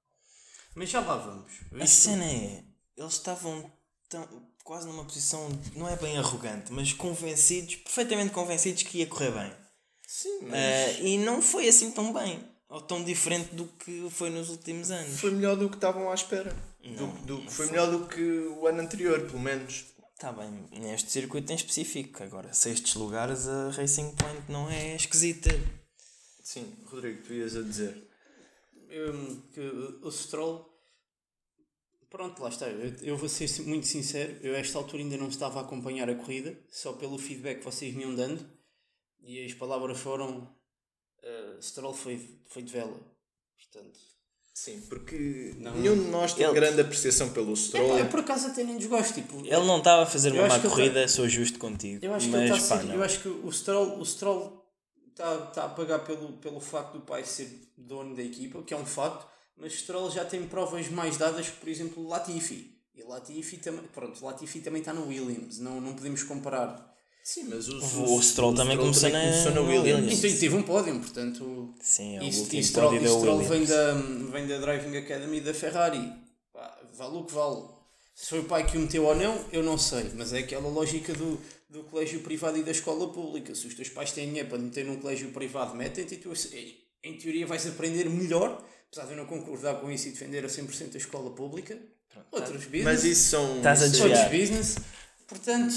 Mas 0.75 0.89
já 0.89 1.00
lá 1.01 1.18
vamos. 1.18 1.51
A 1.79 1.85
cena 1.85 2.25
é. 2.25 2.63
Eles 2.97 3.13
estavam 3.13 3.71
tão, 4.09 4.27
quase 4.63 4.88
numa 4.88 5.03
posição, 5.03 5.50
não 5.75 5.88
é 5.88 5.95
bem 5.95 6.18
arrogante, 6.18 6.71
mas 6.71 6.94
convencidos, 6.94 7.75
perfeitamente 7.75 8.31
convencidos 8.31 8.83
que 8.83 9.00
ia 9.00 9.07
correr 9.07 9.31
bem. 9.31 9.51
Sim, 10.07 10.39
mas. 10.44 11.00
Uh, 11.00 11.06
e 11.06 11.18
não 11.18 11.41
foi 11.41 11.68
assim 11.68 11.91
tão 11.91 12.13
bem. 12.13 12.44
Ou 12.69 12.81
tão 12.81 13.03
diferente 13.03 13.53
do 13.53 13.65
que 13.65 14.07
foi 14.09 14.29
nos 14.29 14.50
últimos 14.50 14.91
anos. 14.91 15.19
Foi 15.19 15.31
melhor 15.31 15.57
do 15.57 15.69
que 15.69 15.75
estavam 15.75 16.09
à 16.09 16.13
espera. 16.13 16.56
Não, 16.83 17.09
do, 17.25 17.38
do, 17.38 17.41
foi, 17.44 17.50
foi 17.50 17.65
melhor 17.68 17.91
do 17.91 18.07
que 18.07 18.21
o 18.21 18.65
ano 18.65 18.81
anterior, 18.81 19.19
pelo 19.27 19.39
menos. 19.39 19.85
Está 20.13 20.31
bem, 20.31 20.68
neste 20.71 21.12
circuito 21.12 21.51
em 21.51 21.56
específico. 21.56 22.23
Agora, 22.23 22.53
sextos 22.53 22.94
lugares, 22.95 23.47
a 23.47 23.71
Racing 23.71 24.15
Point 24.15 24.44
não 24.50 24.69
é 24.69 24.95
esquisita. 24.95 25.50
Sim, 26.44 26.73
Rodrigo, 26.85 27.23
tu 27.23 27.33
ias 27.33 27.56
a 27.56 27.62
dizer. 27.62 28.10
Um, 28.91 29.41
que 29.53 29.61
o 30.03 30.11
Stroll. 30.11 30.69
Pronto, 32.09 32.41
lá 32.41 32.49
está. 32.49 32.67
Eu, 32.67 32.93
eu 33.01 33.17
vou 33.17 33.29
ser 33.29 33.47
muito 33.63 33.88
sincero. 33.88 34.38
Eu, 34.41 34.53
a 34.53 34.57
esta 34.57 34.77
altura, 34.77 35.01
ainda 35.01 35.17
não 35.17 35.29
estava 35.29 35.59
a 35.59 35.63
acompanhar 35.63 36.09
a 36.09 36.15
corrida, 36.15 36.57
só 36.69 36.93
pelo 36.93 37.17
feedback 37.17 37.59
que 37.59 37.65
vocês 37.65 37.93
me 37.95 38.03
iam 38.03 38.13
dando. 38.13 38.45
E 39.21 39.45
as 39.45 39.53
palavras 39.53 39.97
foram: 39.99 40.39
uh, 41.23 41.61
Stroll 41.61 41.93
foi, 41.93 42.39
foi 42.47 42.63
de 42.63 42.73
vela. 42.73 42.99
Portanto, 43.57 43.99
Sim, 44.53 44.81
porque 44.89 45.55
não, 45.57 45.73
nenhum 45.75 45.95
de 45.95 46.09
nós 46.09 46.33
tem 46.33 46.45
ele... 46.45 46.53
grande 46.53 46.81
apreciação 46.81 47.29
pelo 47.29 47.55
Stroll. 47.55 47.97
É, 47.97 48.01
eu 48.01 48.09
por 48.09 48.19
acaso 48.19 48.47
até 48.47 48.63
nem 48.63 48.77
desgosto. 48.77 49.13
Tipo, 49.13 49.39
ele 49.39 49.65
não 49.65 49.77
estava 49.77 50.03
a 50.03 50.05
fazer 50.05 50.33
uma 50.33 50.47
má 50.47 50.59
corrida, 50.59 51.01
tá... 51.01 51.07
sou 51.07 51.27
justo 51.27 51.57
contigo. 51.57 52.05
Eu 52.05 52.13
acho, 52.13 52.29
mas, 52.29 52.61
que, 52.61 52.67
tá 52.67 52.77
pá, 52.77 52.83
eu 52.83 53.01
acho 53.01 53.21
que 53.21 53.29
o 53.29 53.51
Stroll, 53.51 53.99
o 53.99 54.05
Stroll 54.05 54.60
está, 55.21 55.38
tá 55.38 55.65
a 55.65 55.69
pagar 55.69 56.00
pelo, 56.00 56.33
pelo 56.33 56.59
facto 56.59 56.94
do 56.94 57.01
pai 57.01 57.23
ser 57.23 57.50
dono 57.77 58.15
da 58.15 58.23
equipa, 58.23 58.62
que 58.63 58.73
é 58.73 58.77
um 58.77 58.85
facto, 58.85 59.27
mas 59.56 59.73
Stroll 59.73 60.09
já 60.09 60.25
tem 60.25 60.47
provas 60.47 60.89
mais 60.89 61.18
dadas 61.18 61.50
que, 61.50 61.57
por 61.57 61.69
exemplo, 61.69 62.07
Latifi. 62.07 62.77
E 62.95 63.03
Latifi 63.03 63.57
também, 63.57 63.83
pronto, 63.94 64.23
Latifi 64.23 64.59
também 64.59 64.81
está 64.81 64.94
no 64.94 65.07
Williams, 65.07 65.59
não, 65.59 65.79
não 65.79 65.94
podemos 65.94 66.23
comparar. 66.23 66.89
Sim, 67.23 67.45
mas 67.50 67.69
o, 67.69 67.77
o, 67.77 68.18
o 68.18 68.21
Stroll 68.23 68.56
também 68.56 68.75
começou, 68.75 69.09
na, 69.09 69.19
começou 69.19 69.51
na 69.51 69.62
Williams. 69.62 70.18
Então, 70.18 70.29
e 70.29 70.39
teve 70.39 70.56
um 70.56 70.63
pódio, 70.63 71.00
portanto. 71.00 71.73
Sim, 71.79 72.18
é 72.18 72.21
o 72.21 72.25
último 72.25 72.63
Stroll, 72.63 72.91
pódio 72.91 73.07
da 73.07 73.15
Stroll 73.15 73.39
vem 73.44 73.65
da, 73.65 73.94
vem 74.31 74.47
da 74.47 74.57
Driving 74.57 74.97
Academy 74.97 75.39
da 75.39 75.53
Ferrari. 75.53 76.12
Pá, 76.51 76.79
vale 76.95 77.18
o 77.18 77.23
que 77.23 77.33
vale. 77.33 77.63
Se 78.15 78.29
foi 78.29 78.39
o 78.39 78.45
pai 78.45 78.65
que 78.65 78.75
o 78.75 78.81
meteu 78.81 79.06
ou 79.06 79.15
não, 79.15 79.39
eu 79.51 79.62
não 79.62 79.77
sei. 79.77 80.12
Mas 80.15 80.33
é 80.33 80.39
aquela 80.39 80.68
lógica 80.68 81.13
do, 81.13 81.39
do 81.71 81.83
colégio 81.83 82.19
privado 82.19 82.57
e 82.57 82.63
da 82.63 82.71
escola 82.71 83.12
pública. 83.12 83.56
Se 83.56 83.65
os 83.65 83.73
teus 83.73 83.89
pais 83.89 84.12
têm 84.12 84.27
dinheiro 84.27 84.50
para 84.50 84.57
meter 84.57 84.85
num 84.85 84.97
colégio 84.97 85.31
privado, 85.31 85.73
metem-te 85.73 86.15
e 86.15 86.18
tu, 86.18 86.33
em 87.03 87.18
teoria, 87.18 87.47
vais 87.47 87.65
aprender 87.65 88.09
melhor. 88.09 88.63
Apesar 88.88 89.06
de 89.06 89.13
eu 89.13 89.18
não 89.18 89.25
concordar 89.25 89.80
com 89.80 89.90
isso 89.90 90.09
e 90.09 90.11
defender 90.11 90.44
a 90.44 90.49
100% 90.49 90.95
a 90.95 90.97
escola 90.97 91.31
pública. 91.31 91.80
Pronto, 92.09 92.28
outros 92.33 92.66
business. 92.66 92.83
Mas 92.83 93.04
isso 93.06 93.30
são. 93.30 93.57
Estás 93.57 93.81
a 93.81 94.04
Outros 94.04 94.23
business. 94.25 94.75
Portanto 95.25 95.73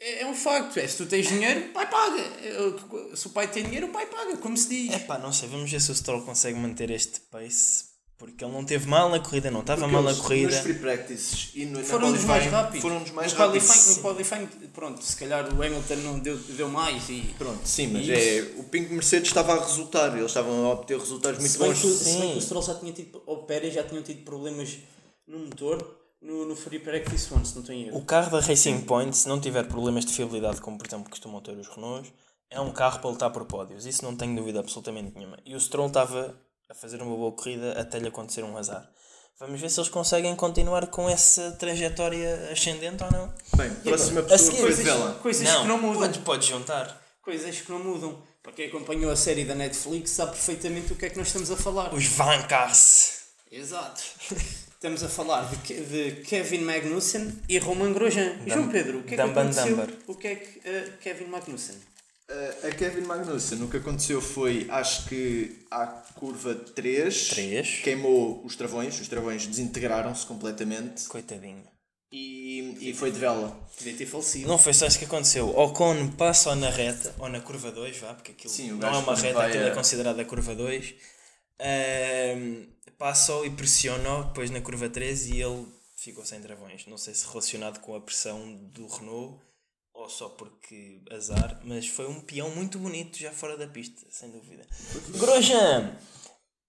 é, 0.00 0.20
é 0.20 0.26
um 0.26 0.34
facto. 0.34 0.78
É, 0.78 0.86
se 0.86 0.98
tu 0.98 1.06
tens 1.06 1.26
dinheiro, 1.26 1.66
o 1.66 1.72
pai 1.72 1.90
paga. 1.90 3.16
Se 3.16 3.26
o 3.26 3.30
pai 3.30 3.50
tem 3.50 3.64
dinheiro, 3.64 3.88
o 3.88 3.90
pai 3.90 4.06
paga, 4.06 4.36
como 4.36 4.56
se 4.56 4.68
diz. 4.68 4.94
É 4.94 4.98
pá, 5.00 5.18
não 5.18 5.32
sei. 5.32 5.48
Vamos 5.48 5.68
ver 5.68 5.80
se 5.80 5.90
o 5.90 5.94
Stroll 5.94 6.22
consegue 6.22 6.58
manter 6.58 6.90
este 6.90 7.20
pace. 7.22 7.93
Porque 8.16 8.44
ele 8.44 8.52
não 8.52 8.64
teve 8.64 8.86
mal 8.86 9.08
na 9.08 9.18
corrida, 9.18 9.50
não 9.50 9.60
estava 9.60 9.88
mal 9.88 10.02
na 10.02 10.14
corrida. 10.14 10.52
Nos 10.52 10.60
free 10.60 10.74
practices 10.74 11.50
e 11.54 11.66
no, 11.66 11.82
foram 11.84 12.12
dos 12.12 12.24
mais 12.24 12.46
rápidos. 12.46 12.80
Foram 12.80 13.02
dos 13.02 13.10
mais 13.10 13.32
no 13.32 13.38
rápidos. 13.38 13.66
Qualifying, 13.68 13.96
no 13.96 14.02
qualifying, 14.02 14.68
pronto, 14.72 15.02
se 15.02 15.16
calhar 15.16 15.52
o 15.52 15.62
Hamilton 15.62 15.96
não 15.96 16.18
deu, 16.20 16.36
deu 16.36 16.68
mais 16.68 17.08
e. 17.08 17.34
Pronto, 17.36 17.66
sim, 17.66 17.88
mas 17.88 18.08
é, 18.08 18.52
o 18.56 18.64
Pink 18.64 18.92
Mercedes 18.92 19.28
estava 19.28 19.54
a 19.54 19.60
resultar, 19.60 20.16
eles 20.16 20.26
estavam 20.26 20.64
a 20.64 20.70
obter 20.70 20.96
resultados 20.96 21.40
muito 21.40 21.58
bons. 21.58 21.76
Se 21.76 22.18
bem 22.20 22.32
que 22.32 22.38
o 22.38 22.40
Stroll 22.40 22.62
já 22.62 22.74
tinha 22.76 22.92
tido, 22.92 23.20
ou 23.26 23.38
o 23.38 23.42
Pérez 23.42 23.74
já 23.74 23.82
tinham 23.82 24.02
tido 24.02 24.24
problemas 24.24 24.78
no 25.26 25.40
motor 25.40 25.84
no, 26.22 26.46
no 26.46 26.56
Free 26.56 26.78
Practice 26.78 27.32
One, 27.34 27.44
se 27.44 27.56
não 27.56 27.62
tenho 27.62 27.88
erro. 27.88 27.98
O 27.98 28.04
carro 28.04 28.30
da 28.30 28.40
Racing 28.40 28.80
Point, 28.82 29.16
se 29.16 29.28
não 29.28 29.40
tiver 29.40 29.66
problemas 29.66 30.06
de 30.06 30.12
fiabilidade, 30.12 30.60
como 30.60 30.78
por 30.78 30.86
exemplo 30.86 31.10
costumam 31.10 31.40
ter 31.40 31.56
os 31.56 31.68
Renaults, 31.68 32.12
é 32.50 32.60
um 32.60 32.70
carro 32.70 33.00
para 33.00 33.10
lutar 33.10 33.30
por 33.30 33.44
pódios. 33.44 33.84
Isso 33.84 34.04
não 34.04 34.16
tenho 34.16 34.34
dúvida 34.34 34.60
absolutamente 34.60 35.12
nenhuma. 35.14 35.38
E 35.44 35.54
o 35.54 35.60
Stroll 35.60 35.88
estava 35.88 36.34
a 36.68 36.74
fazer 36.74 37.00
uma 37.02 37.14
boa 37.16 37.32
corrida 37.32 37.72
até 37.80 37.98
lhe 37.98 38.08
acontecer 38.08 38.42
um 38.42 38.56
azar. 38.56 38.88
Vamos 39.38 39.60
ver 39.60 39.68
se 39.68 39.80
eles 39.80 39.90
conseguem 39.90 40.34
continuar 40.36 40.86
com 40.86 41.08
essa 41.08 41.52
trajetória 41.52 42.50
ascendente 42.52 43.02
ou 43.02 43.10
não. 43.10 43.34
Bem, 43.56 43.70
próxima 43.74 44.22
pessoa 44.22 44.58
coisas, 44.58 45.16
coisas 45.20 45.48
não, 45.48 45.62
que 45.62 45.68
não 45.68 45.78
mudam. 45.78 46.00
Pode, 46.00 46.18
pode 46.20 46.46
juntar. 46.46 47.02
Coisas 47.20 47.60
que 47.60 47.70
não 47.70 47.82
mudam. 47.82 48.22
Para 48.42 48.52
quem 48.52 48.66
acompanhou 48.68 49.10
a 49.10 49.16
série 49.16 49.44
da 49.44 49.54
Netflix 49.54 50.10
sabe 50.10 50.32
perfeitamente 50.32 50.92
o 50.92 50.96
que 50.96 51.06
é 51.06 51.10
que 51.10 51.16
nós 51.16 51.28
estamos 51.28 51.50
a 51.50 51.56
falar. 51.56 51.92
Os 51.92 52.06
Vancars. 52.06 53.22
Exato. 53.50 54.02
Estamos 54.84 55.02
a 55.02 55.08
falar 55.08 55.50
de, 55.50 55.80
de 55.80 56.22
Kevin 56.22 56.60
Magnussen 56.60 57.40
e 57.48 57.58
Roman 57.58 57.92
Grosjean. 57.92 58.36
Dum, 58.36 58.48
João 58.50 58.68
Pedro, 58.68 58.98
o 58.98 59.02
que 59.02 59.14
é 59.14 59.16
que 59.16 59.22
aconteceu? 59.22 59.68
Dumber. 59.68 59.98
O 60.06 60.14
que 60.14 60.28
é 60.28 60.34
que 60.36 60.58
uh, 60.58 60.98
Kevin 60.98 61.24
Magnussen? 61.24 61.76
Uh, 62.30 62.68
a 62.68 62.70
Kevin 62.70 63.02
Magnussen, 63.02 63.62
o 63.62 63.68
que 63.68 63.76
aconteceu 63.76 64.18
foi, 64.20 64.66
acho 64.70 65.06
que 65.08 65.66
à 65.70 65.86
curva 65.86 66.54
3, 66.54 67.28
3. 67.28 67.80
queimou 67.82 68.42
os 68.44 68.56
travões, 68.56 68.98
os 68.98 69.08
travões 69.08 69.46
desintegraram-se 69.46 70.24
completamente. 70.24 71.06
Coitadinho. 71.06 71.62
E, 72.10 72.90
e 72.90 72.94
foi 72.94 73.10
de 73.10 73.18
vela. 73.18 73.50
Podia 73.76 73.94
ter 73.94 74.06
falecido. 74.06 74.48
Não 74.48 74.56
foi 74.56 74.72
só 74.72 74.86
isso 74.86 74.98
que 74.98 75.04
aconteceu. 75.04 75.48
O 75.48 75.64
Ocon 75.64 76.12
passa 76.12 76.50
ou 76.50 76.56
na 76.56 76.70
reta, 76.70 77.14
ou 77.18 77.28
na 77.28 77.40
curva 77.40 77.70
2, 77.70 77.98
vá, 77.98 78.14
porque 78.14 78.32
aquilo 78.32 78.52
Sim, 78.52 78.72
não 78.72 78.88
é 78.88 78.98
uma 78.98 79.14
reta, 79.14 79.44
aquilo 79.44 79.64
é 79.64 79.70
considerado 79.72 80.18
a 80.20 80.24
curva 80.24 80.54
2. 80.54 80.94
Uh, 81.60 82.66
passou 82.96 83.44
e 83.44 83.50
pressionou 83.50 84.24
depois 84.24 84.50
na 84.50 84.60
curva 84.60 84.88
3 84.88 85.26
e 85.26 85.42
ele 85.42 85.66
ficou 85.96 86.24
sem 86.24 86.40
travões. 86.40 86.86
Não 86.86 86.96
sei 86.96 87.12
se 87.12 87.26
relacionado 87.26 87.80
com 87.80 87.94
a 87.94 88.00
pressão 88.00 88.54
do 88.72 88.86
Renault 88.86 89.38
ou 90.04 90.10
só 90.10 90.28
porque 90.28 91.02
azar, 91.10 91.60
mas 91.64 91.88
foi 91.88 92.06
um 92.06 92.20
peão 92.20 92.50
muito 92.50 92.78
bonito 92.78 93.18
já 93.18 93.32
fora 93.32 93.56
da 93.56 93.66
pista, 93.66 94.06
sem 94.10 94.30
dúvida. 94.30 94.66
Grosjean! 95.18 95.96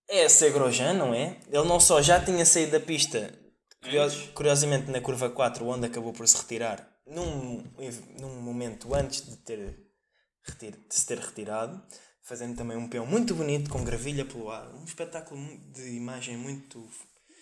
é 0.08 0.30
ser 0.30 0.54
Grosjean, 0.54 0.94
não 0.94 1.14
é? 1.14 1.38
Ele 1.48 1.68
não 1.68 1.80
só 1.80 2.02
já 2.02 2.24
tinha 2.24 2.46
saído 2.46 2.72
da 2.74 2.80
pista, 2.80 3.34
curios- 3.82 4.30
curiosamente 4.34 4.90
na 4.90 5.02
curva 5.02 5.30
4, 5.30 5.66
onde 5.68 5.88
acabou 5.88 6.14
por 6.14 6.28
se 6.28 6.38
retirar, 6.38 6.88
num, 7.08 7.64
num 8.20 8.40
momento 8.42 8.94
antes 8.96 9.26
de, 9.30 9.36
ter, 9.38 9.78
retir- 10.44 10.78
de 10.88 10.96
se 10.96 11.06
ter 11.06 11.18
retirado, 11.20 11.84
fazendo 12.24 12.56
também 12.56 12.78
um 12.78 12.88
peão 12.88 13.06
muito 13.06 13.36
bonito, 13.36 13.70
com 13.70 13.84
gravilha 13.84 14.24
pelo 14.26 14.50
ar. 14.50 14.74
Um 14.76 14.86
espetáculo 14.86 15.40
de 15.74 15.90
imagem 15.96 16.38
muito 16.38 16.88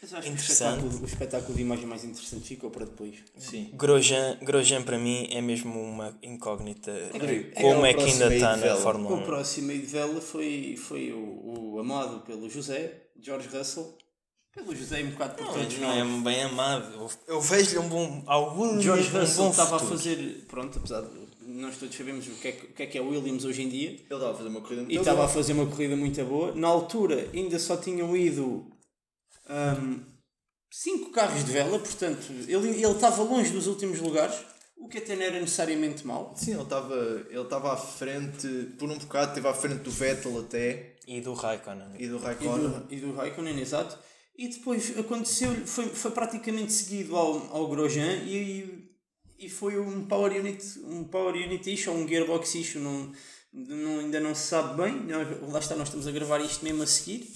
Mas 0.03 0.13
acho 0.13 0.21
que 0.23 0.29
o 0.29 0.33
interessante. 0.33 0.51
espetáculo, 0.77 1.01
o 1.01 1.05
espetáculo 1.05 1.55
de 1.55 1.61
imagem 1.61 1.85
mais 1.85 2.03
interessante 2.03 2.45
ficou 2.45 2.69
para 2.69 2.83
depois. 2.85 3.15
Sim. 3.37 3.69
Grosjean, 3.73 4.37
Grosjean 4.41 4.83
para 4.83 4.97
mim 4.99 5.29
é 5.31 5.41
mesmo 5.41 5.79
uma 5.81 6.13
incógnita 6.21 6.91
que- 7.13 7.51
como 7.61 7.85
é 7.85 7.91
é 7.91 7.95
o 7.95 7.97
que 7.97 8.03
ainda 8.11 8.35
está 8.35 8.57
na. 8.57 8.75
Fórmula 8.75 9.15
O 9.15 9.19
1. 9.19 9.23
próximo 9.23 9.71
aí 9.71 9.79
de 9.79 9.85
vela 9.87 10.19
foi, 10.19 10.75
foi 10.77 11.13
o, 11.13 11.73
o 11.75 11.79
amado 11.79 12.19
pelo 12.25 12.49
José, 12.49 13.03
George 13.21 13.47
Russell. 13.47 13.97
Pelo 14.53 14.75
José 14.75 15.01
e 15.01 15.05
um 15.05 15.11
bocado 15.11 15.33
por 15.35 15.47
todos 15.51 15.79
Não 15.79 15.91
é 15.91 16.21
bem 16.21 16.43
amado. 16.43 17.09
Eu, 17.27 17.41
vejo-lhe 17.41 17.79
um 17.79 17.89
bom. 17.89 18.21
Alguns 18.27 18.83
George 18.83 19.09
um 19.15 19.19
Russell 19.21 19.43
bom 19.45 19.49
estava 19.51 19.75
a 19.77 19.79
futuro. 19.79 19.97
fazer, 19.97 20.45
pronto, 20.47 20.77
apesar 20.77 21.01
de 21.01 21.23
nós 21.47 21.75
todos 21.77 21.95
sabemos 21.95 22.27
o 22.27 22.31
que 22.31 22.47
é 22.49 22.51
que, 22.51 22.65
o 22.65 22.69
que, 22.73 22.83
é, 22.83 22.85
que 22.85 22.97
é 22.97 23.01
o 23.01 23.09
Williams 23.09 23.45
hoje 23.45 23.63
em 23.63 23.69
dia, 23.69 23.89
Ele 23.89 23.99
estava 24.03 24.31
a 24.31 24.35
fazer 24.35 24.49
uma 24.49 24.61
corrida 24.61 24.81
e 24.81 24.85
muito 24.85 24.99
estava 24.99 25.17
a 25.17 25.21
boa. 25.23 25.33
fazer 25.33 25.53
uma 25.53 25.65
corrida 25.65 25.95
muito 25.95 26.23
boa. 26.25 26.53
Na 26.53 26.67
altura 26.67 27.27
ainda 27.33 27.57
só 27.57 27.77
tinham 27.77 28.15
ido 28.15 28.67
hum, 29.53 30.03
cinco 30.71 31.11
carros 31.11 31.43
de 31.45 31.51
vela, 31.51 31.77
portanto 31.79 32.31
ele, 32.47 32.69
ele 32.69 32.85
estava 32.87 33.21
longe 33.23 33.51
dos 33.51 33.67
últimos 33.67 33.99
lugares, 33.99 34.35
o 34.77 34.87
que 34.87 34.97
até 34.97 35.15
não 35.15 35.23
era 35.23 35.39
necessariamente 35.39 36.05
mau. 36.05 36.33
Sim, 36.35 36.53
ele 36.53 36.63
estava 36.63 36.95
ele 37.29 37.41
estava 37.41 37.73
à 37.73 37.77
frente, 37.77 38.47
por 38.77 38.89
um 38.89 38.97
bocado, 38.97 39.29
esteve 39.29 39.47
à 39.47 39.53
frente 39.53 39.79
do 39.81 39.91
Vettel 39.91 40.39
até 40.39 40.95
E 41.07 41.21
do 41.21 41.33
Raikkonen. 41.33 41.87
e 41.99 42.07
do 42.07 42.17
E 42.17 42.19
Raikkonen. 42.19 42.69
do, 42.69 42.93
e 42.93 42.99
do 42.99 43.13
Raikkonen, 43.13 43.59
exato. 43.59 43.97
E 44.35 44.47
depois 44.49 44.97
aconteceu, 44.97 45.53
foi, 45.67 45.85
foi 45.89 46.09
praticamente 46.11 46.71
seguido 46.71 47.15
ao, 47.15 47.55
ao 47.55 47.67
Grosjean 47.67 48.15
e, 48.25 48.89
e 49.37 49.47
foi 49.47 49.79
um 49.79 50.07
power 50.07 50.31
unit, 50.33 50.65
um 50.79 51.03
power 51.03 51.35
unit 51.35 51.71
issue, 51.71 51.91
ou 51.91 51.97
um 51.97 52.07
gearbox 52.07 52.55
issue, 52.55 52.79
não, 52.81 53.11
não, 53.53 53.99
ainda 53.99 54.19
não 54.19 54.33
se 54.33 54.47
sabe 54.47 54.81
bem. 54.81 54.95
Nós- 55.05 55.51
lá 55.53 55.59
está, 55.59 55.75
nós 55.75 55.87
estamos 55.89 56.07
a 56.07 56.11
gravar 56.11 56.39
isto 56.39 56.63
mesmo 56.65 56.81
a 56.81 56.87
seguir. 56.87 57.31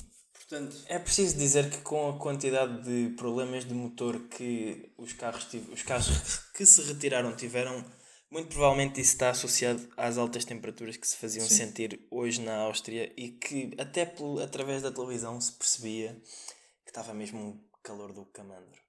Portanto, 0.47 0.77
É 0.87 0.97
preciso 0.97 1.37
dizer 1.37 1.69
que 1.69 1.79
com 1.79 2.09
a 2.09 2.17
quantidade 2.17 2.81
de 2.83 3.13
problemas 3.15 3.65
de 3.65 3.73
motor 3.73 4.17
que 4.29 4.89
os 4.97 5.11
carros, 5.11 5.45
os 5.71 5.83
carros 5.83 6.07
que 6.55 6.65
se 6.65 6.81
retiraram 6.83 7.35
tiveram, 7.35 7.83
muito 8.31 8.47
provavelmente 8.49 9.01
isso 9.01 9.11
está 9.11 9.29
associado 9.31 9.85
às 9.97 10.17
altas 10.17 10.45
temperaturas 10.45 10.95
que 10.95 11.07
se 11.07 11.17
faziam 11.17 11.45
sentir 11.45 11.99
hoje 12.09 12.41
na 12.41 12.55
Áustria 12.59 13.11
e 13.17 13.31
que 13.31 13.71
até 13.77 14.05
pelo, 14.05 14.39
através 14.39 14.81
da 14.81 14.91
televisão 14.91 15.39
se 15.41 15.51
percebia 15.51 16.13
que 16.85 16.91
estava 16.91 17.13
mesmo 17.13 17.39
um 17.39 17.61
calor 17.83 18.13
do 18.13 18.25
camandro. 18.25 18.81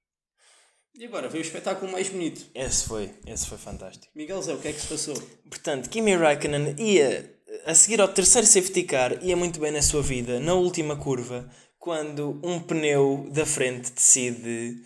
e 0.95 1.05
agora 1.07 1.29
veio 1.29 1.43
o 1.43 1.47
espetáculo 1.47 1.91
mais 1.91 2.09
bonito. 2.09 2.49
Esse 2.55 2.85
foi, 2.87 3.15
esse 3.27 3.47
foi 3.47 3.59
fantástico. 3.59 4.12
Miguel 4.15 4.43
Zé, 4.43 4.55
o 4.55 4.61
que 4.61 4.69
é 4.69 4.73
que 4.73 4.81
se 4.81 4.87
passou? 4.88 5.15
Portanto, 5.49 5.88
Kimi 5.88 6.15
Raikkonen 6.17 6.75
ia, 6.79 7.38
a 7.64 7.75
seguir 7.75 8.00
ao 8.00 8.09
terceiro 8.09 8.47
safety 8.47 8.83
car, 8.83 9.25
ia 9.25 9.37
muito 9.37 9.59
bem 9.61 9.73
na 9.73 9.83
sua 9.83 10.02
vida, 10.02 10.38
na 10.40 10.55
última 10.55 10.97
curva, 10.97 11.49
quando 11.78 12.40
um 12.43 12.61
pneu 12.61 13.28
da 13.31 13.47
frente 13.47 13.90
decide 13.93 14.83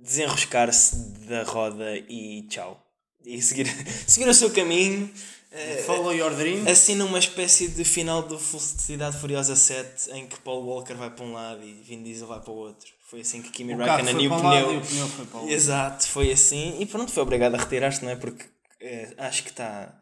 desenroscar-se 0.00 0.96
da 1.26 1.42
roda 1.42 1.96
e 2.08 2.46
tchau. 2.48 2.80
E 3.24 3.40
seguir, 3.40 3.66
seguir 4.06 4.28
o 4.28 4.34
seu 4.34 4.50
caminho, 4.50 5.10
eh, 5.50 5.82
Follow 5.86 6.12
your 6.12 6.34
dream. 6.34 6.66
assim 6.68 6.94
numa 6.94 7.18
espécie 7.18 7.68
de 7.68 7.84
final 7.84 8.22
do 8.22 8.38
Felicidade 8.38 9.16
Furiosa 9.18 9.56
7, 9.56 10.10
em 10.12 10.26
que 10.26 10.38
Paul 10.40 10.64
Walker 10.64 10.94
vai 10.94 11.10
para 11.10 11.24
um 11.24 11.32
lado 11.32 11.62
e 11.62 11.72
Vin 11.74 12.02
Diesel 12.02 12.26
vai 12.26 12.40
para 12.40 12.50
o 12.50 12.56
outro. 12.56 12.92
Foi 13.08 13.20
assim 13.20 13.40
que 13.40 13.50
Kimi 13.50 13.74
Raikkonen 13.74 14.20
e 14.20 14.26
o 14.26 14.36
pneu... 14.36 14.78
o 14.78 14.80
pneu 14.80 15.08
foi 15.08 15.26
para 15.26 15.38
o 15.38 15.40
outro. 15.42 15.54
Exato, 15.54 16.08
foi 16.08 16.32
assim. 16.32 16.76
E 16.80 16.86
pronto, 16.86 17.12
foi 17.12 17.22
obrigado 17.22 17.54
a 17.54 17.58
retirar-se, 17.58 18.04
não 18.04 18.10
é? 18.10 18.16
Porque 18.16 18.44
eh, 18.80 19.14
acho 19.16 19.44
que 19.44 19.50
está. 19.50 19.94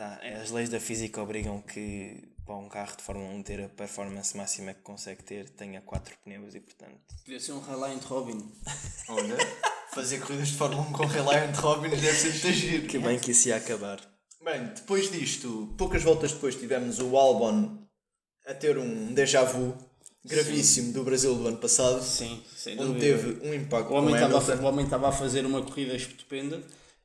Tá, 0.00 0.18
as 0.42 0.50
leis 0.50 0.70
da 0.70 0.80
física 0.80 1.20
obrigam 1.20 1.60
que 1.60 2.26
para 2.46 2.54
um 2.54 2.70
carro 2.70 2.96
de 2.96 3.02
Fórmula 3.02 3.34
1 3.34 3.42
ter 3.42 3.64
a 3.64 3.68
performance 3.68 4.34
máxima 4.34 4.72
que 4.72 4.80
consegue 4.80 5.22
ter 5.22 5.50
tenha 5.50 5.82
quatro 5.82 6.16
pneus 6.24 6.54
e 6.54 6.60
portanto. 6.60 6.98
Podia 7.22 7.38
ser 7.38 7.52
um 7.52 7.60
Reliant 7.60 8.02
Robin. 8.04 8.50
Olha, 9.10 9.36
fazer 9.92 10.20
corridas 10.20 10.48
de 10.48 10.56
Fórmula 10.56 10.88
1 10.88 10.92
com 10.92 11.04
Reliant 11.04 11.54
Robin 11.58 11.90
deve 11.90 12.12
ser 12.14 12.30
muito 12.30 12.50
giro. 12.50 12.86
Que 12.86 12.98
bem 12.98 13.18
que 13.18 13.32
isso 13.32 13.48
ia 13.48 13.56
acabar. 13.56 14.00
Bem, 14.42 14.68
depois 14.74 15.12
disto, 15.12 15.74
poucas 15.76 16.02
voltas 16.02 16.32
depois, 16.32 16.54
tivemos 16.54 16.98
o 16.98 17.14
Albon 17.18 17.86
a 18.46 18.54
ter 18.54 18.78
um 18.78 19.12
déjà 19.12 19.44
vu 19.44 19.76
gravíssimo 20.24 20.94
do 20.94 21.04
Brasil 21.04 21.34
do 21.34 21.46
ano 21.46 21.58
passado, 21.58 22.02
Sim, 22.02 22.42
sem 22.56 22.72
onde 22.80 22.94
dúvida. 22.94 23.04
teve 23.04 23.46
um 23.46 23.52
impacto 23.52 23.92
O 23.92 23.96
homem, 23.96 24.16
com 24.16 24.24
estava 24.24 24.54
a, 24.54 24.56
o 24.56 24.64
homem 24.64 24.84
estava 24.86 25.08
a 25.10 25.12
fazer 25.12 25.44
uma 25.44 25.60
corrida 25.60 25.94
estupenda 25.94 26.62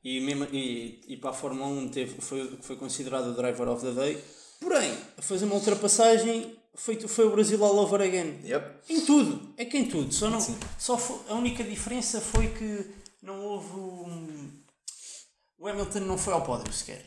e, 0.08 0.20
mesmo, 0.20 0.44
e, 0.52 1.00
e 1.08 1.16
para 1.16 1.30
a 1.30 1.32
Fórmula 1.32 1.66
1 1.66 1.88
teve, 1.88 2.20
foi, 2.20 2.58
foi 2.60 2.76
considerado 2.76 3.26
o 3.30 3.34
driver 3.34 3.68
of 3.68 3.84
the 3.84 3.92
day. 3.92 4.22
Porém, 4.60 4.96
a 5.18 5.22
fazer 5.22 5.44
uma 5.46 5.56
ultrapassagem 5.56 6.56
foi, 6.74 6.96
foi 7.08 7.26
o 7.26 7.30
Brasil 7.30 7.62
all 7.64 7.76
over 7.78 8.00
again. 8.00 8.40
Yep. 8.44 8.64
Em 8.88 9.00
tudo, 9.04 9.52
é 9.56 9.64
que 9.64 9.76
em 9.76 9.88
tudo. 9.88 10.12
Só 10.14 10.30
não, 10.30 10.40
só 10.78 10.96
fo- 10.96 11.24
a 11.28 11.34
única 11.34 11.64
diferença 11.64 12.20
foi 12.20 12.48
que 12.48 12.86
não 13.22 13.40
houve 13.44 13.72
um, 13.74 14.50
o 15.58 15.66
Hamilton 15.66 16.00
não 16.00 16.16
foi 16.16 16.32
ao 16.34 16.42
pódio 16.44 16.72
sequer. 16.72 17.04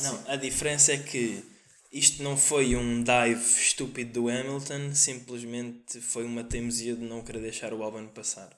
Não, 0.00 0.18
a 0.26 0.36
diferença 0.36 0.92
é 0.92 0.96
que 0.98 1.44
isto 1.92 2.22
não 2.22 2.36
foi 2.38 2.74
um 2.74 3.02
dive 3.02 3.44
estúpido 3.60 4.22
do 4.22 4.28
Hamilton, 4.30 4.94
simplesmente 4.94 6.00
foi 6.00 6.24
uma 6.24 6.42
teimosia 6.42 6.94
de 6.96 7.02
não 7.04 7.20
querer 7.22 7.40
deixar 7.42 7.74
o 7.74 7.82
Albon 7.82 8.06
passar. 8.06 8.48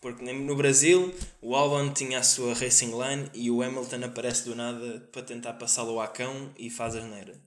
Porque 0.00 0.32
no 0.32 0.56
Brasil 0.56 1.14
o 1.42 1.54
Albon 1.54 1.92
tinha 1.92 2.20
a 2.20 2.22
sua 2.22 2.54
racing 2.54 2.92
line 2.92 3.30
e 3.34 3.50
o 3.50 3.62
Hamilton 3.62 4.04
aparece 4.04 4.44
do 4.44 4.54
nada 4.54 5.08
para 5.12 5.22
tentar 5.22 5.54
passá-lo 5.54 6.00
ao 6.00 6.08
cão 6.08 6.52
e 6.58 6.70
faz 6.70 6.96
a 6.96 7.00
asneira. 7.00 7.40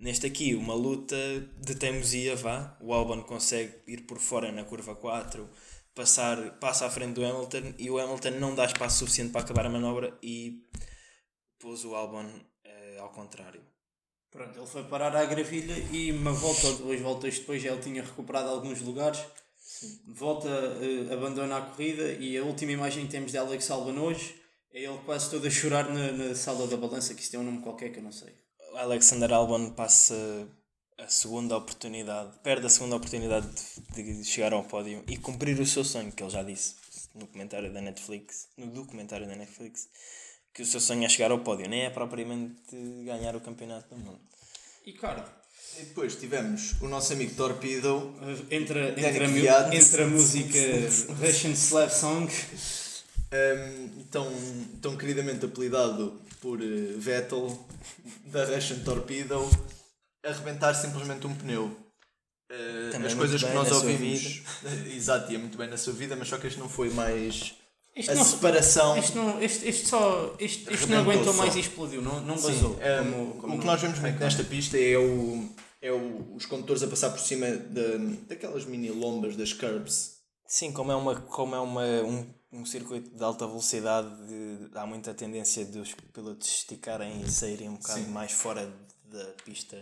Neste 0.00 0.26
aqui, 0.26 0.54
uma 0.54 0.74
luta 0.74 1.16
de 1.58 1.74
teimosia, 1.74 2.36
vá. 2.36 2.76
O 2.80 2.94
Albon 2.94 3.22
consegue 3.22 3.74
ir 3.86 4.06
por 4.06 4.18
fora 4.18 4.52
na 4.52 4.64
curva 4.64 4.94
4, 4.94 5.48
passar, 5.94 6.58
passa 6.60 6.86
à 6.86 6.90
frente 6.90 7.14
do 7.14 7.26
Hamilton 7.26 7.74
e 7.76 7.90
o 7.90 7.98
Hamilton 7.98 8.30
não 8.38 8.54
dá 8.54 8.64
espaço 8.64 8.98
suficiente 9.00 9.32
para 9.32 9.40
acabar 9.40 9.66
a 9.66 9.70
manobra 9.70 10.16
e 10.22 10.64
pôs 11.58 11.84
o 11.84 11.94
Albon 11.94 12.30
eh, 12.64 12.98
ao 13.00 13.10
contrário. 13.10 13.60
Pronto, 14.30 14.56
ele 14.56 14.66
foi 14.66 14.84
parar 14.84 15.16
à 15.16 15.24
gravilha 15.24 15.74
e 15.90 16.12
uma 16.12 16.32
volta 16.32 16.68
ou 16.68 16.76
duas 16.76 17.00
voltas 17.00 17.38
depois 17.38 17.60
já 17.60 17.72
ele 17.72 17.82
tinha 17.82 18.02
recuperado 18.02 18.48
alguns 18.48 18.80
lugares. 18.80 19.20
Volta, 20.06 20.48
eh, 20.48 21.12
abandona 21.12 21.56
a 21.56 21.60
corrida 21.62 22.12
e 22.12 22.36
a 22.36 22.44
última 22.44 22.72
imagem 22.72 23.06
que 23.06 23.12
temos 23.12 23.32
de 23.32 23.38
Alex 23.38 23.70
Albon 23.70 23.98
hoje 24.00 24.34
é 24.72 24.82
ele 24.82 24.98
quase 25.04 25.30
todo 25.30 25.46
a 25.46 25.50
chorar 25.50 25.88
na, 25.92 26.12
na 26.12 26.34
sala 26.34 26.66
da 26.66 26.76
balança, 26.76 27.14
que 27.14 27.22
isto 27.22 27.34
é 27.34 27.38
um 27.38 27.44
nome 27.44 27.62
qualquer 27.62 27.90
que 27.90 27.98
eu 27.98 28.02
não 28.02 28.12
sei. 28.12 28.32
Alexander 28.74 29.32
Albon 29.32 29.70
passa 29.70 30.14
a 30.98 31.08
segunda 31.08 31.56
oportunidade, 31.56 32.38
perde 32.42 32.66
a 32.66 32.68
segunda 32.68 32.96
oportunidade 32.96 33.48
de, 33.94 34.02
de 34.02 34.24
chegar 34.24 34.52
ao 34.52 34.64
pódio 34.64 35.04
e 35.06 35.16
cumprir 35.16 35.58
o 35.60 35.66
seu 35.66 35.84
sonho, 35.84 36.12
que 36.12 36.22
ele 36.22 36.30
já 36.30 36.42
disse 36.42 36.74
no 37.14 37.26
comentário 37.26 37.72
da 37.72 37.80
Netflix, 37.80 38.48
no 38.56 38.66
documentário 38.66 39.26
da 39.26 39.36
Netflix, 39.36 39.88
que 40.52 40.62
o 40.62 40.66
seu 40.66 40.80
sonho 40.80 41.04
é 41.04 41.08
chegar 41.08 41.30
ao 41.30 41.40
pódio, 41.40 41.68
nem 41.68 41.82
é 41.82 41.90
propriamente 41.90 42.76
ganhar 43.04 43.36
o 43.36 43.40
campeonato 43.40 43.94
do 43.94 44.00
mundo. 44.00 44.20
E 44.84 44.92
cara, 44.92 45.24
E 45.78 45.84
depois 45.84 46.16
tivemos 46.16 46.74
o 46.80 46.88
nosso 46.88 47.12
amigo 47.12 47.34
Torpedo, 47.34 48.14
entre, 48.50 48.92
Danny 48.92 49.06
entre, 49.06 49.48
a, 49.48 49.74
entre 49.74 50.02
a 50.02 50.06
música 50.08 50.58
Russian 51.20 51.52
Slav 51.52 51.92
Song, 51.92 52.32
um, 53.32 54.02
tão, 54.10 54.32
tão 54.82 54.96
queridamente 54.96 55.44
apelidado 55.44 56.20
por 56.40 56.60
eh, 56.60 56.94
Vettel, 56.96 57.66
da 58.24 58.44
Russian 58.44 58.78
Torpedo, 58.80 59.48
a 60.24 60.30
arrebentar 60.30 60.74
simplesmente 60.74 61.26
um 61.26 61.34
pneu. 61.34 61.76
Uh, 62.50 63.06
as 63.06 63.14
coisas 63.14 63.42
que 63.42 63.52
nós 63.52 63.70
ouvimos, 63.70 64.42
exato, 64.96 65.30
ia 65.30 65.38
muito 65.38 65.58
bem 65.58 65.68
na 65.68 65.76
sua 65.76 65.92
vida, 65.92 66.16
mas 66.16 66.28
só 66.28 66.38
que 66.38 66.46
este 66.46 66.58
não 66.58 66.68
foi 66.68 66.88
mais 66.90 67.54
Isto 67.98 68.12
a 68.12 68.14
não- 68.14 68.24
separação. 68.24 68.96
Este 68.96 69.16
não, 69.16 69.42
este, 69.42 69.68
este 69.68 69.88
só, 69.88 70.34
este, 70.38 70.72
este 70.72 70.86
não 70.86 70.98
aguentou 71.00 71.34
mais 71.34 71.54
e 71.56 71.60
explodiu, 71.60 72.00
não, 72.00 72.20
não 72.20 72.36
Sim, 72.38 72.46
basou. 72.48 72.70
um, 72.72 72.76
como- 72.76 73.34
como 73.40 73.54
o 73.54 73.58
que 73.58 73.64
no- 73.66 73.72
nós 73.72 73.80
vemos 73.80 73.98
muito 73.98 74.18
nesta 74.20 74.44
pista 74.44 74.78
é, 74.78 74.96
o, 74.96 75.48
é 75.82 75.92
o, 75.92 76.34
os 76.34 76.46
condutores 76.46 76.82
a 76.82 76.86
passar 76.88 77.10
por 77.10 77.20
cima 77.20 77.46
da, 77.50 77.82
daquelas 78.28 78.64
mini 78.64 78.90
lombas 78.90 79.36
das 79.36 79.52
curbs. 79.52 80.18
Sim, 80.46 80.72
como 80.72 80.90
é, 80.92 80.96
uma, 80.96 81.14
como 81.16 81.54
é 81.54 81.60
uma, 81.60 81.82
um, 81.82 82.26
um 82.52 82.64
circuito 82.64 83.10
de 83.14 83.22
alta 83.22 83.46
velocidade, 83.46 84.08
de- 84.26 84.70
há 84.74 84.86
muita 84.86 85.12
tendência 85.12 85.64
dos 85.66 85.92
pilotos 86.14 86.48
esticarem 86.48 87.20
e 87.22 87.30
saírem 87.30 87.68
um 87.68 87.74
bocado 87.74 88.00
Sim. 88.00 88.08
mais 88.10 88.32
fora 88.32 88.72
da 89.04 89.24
pista 89.44 89.76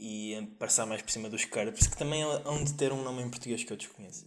e 0.00 0.48
passar 0.58 0.86
mais 0.86 1.02
por 1.02 1.10
cima 1.10 1.28
dos 1.28 1.44
curbs, 1.44 1.86
que 1.86 1.96
também 1.96 2.22
hão 2.22 2.64
de 2.64 2.72
ter 2.72 2.90
um 2.92 3.02
nome 3.02 3.22
em 3.22 3.28
português 3.28 3.62
que 3.62 3.72
eu 3.72 3.76
desconheço. 3.76 4.24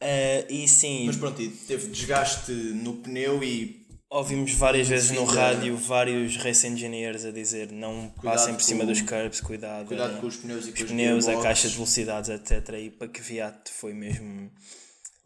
Ah, 0.00 0.44
e 0.48 0.68
sim, 0.68 1.06
Mas 1.06 1.16
pronto, 1.16 1.36
teve 1.66 1.88
desgaste 1.88 2.52
no 2.52 2.96
pneu 2.96 3.42
e 3.42 3.86
ouvimos 4.10 4.52
várias 4.52 4.86
vezes 4.86 5.10
no 5.10 5.24
rádio 5.24 5.76
vários 5.76 6.36
race 6.36 6.66
engineers 6.66 7.24
a 7.24 7.30
dizer 7.30 7.72
não 7.72 8.12
passem 8.22 8.54
por 8.54 8.62
cima 8.62 8.84
dos 8.84 9.00
curbs, 9.00 9.40
cuidado. 9.40 9.86
Cuidado 9.86 10.20
com 10.20 10.26
os 10.26 10.36
pneus 10.36 10.66
e 10.66 10.72
com 10.72 10.76
os 10.76 10.82
os 10.82 10.90
pneus, 10.90 11.28
a 11.28 11.40
caixa 11.40 11.68
de 11.68 11.74
velocidades, 11.74 12.28
etc. 12.30 12.74
E 12.78 12.90
para 12.90 13.08
que 13.08 13.20
Viat 13.20 13.70
foi 13.72 13.94
mesmo 13.94 14.50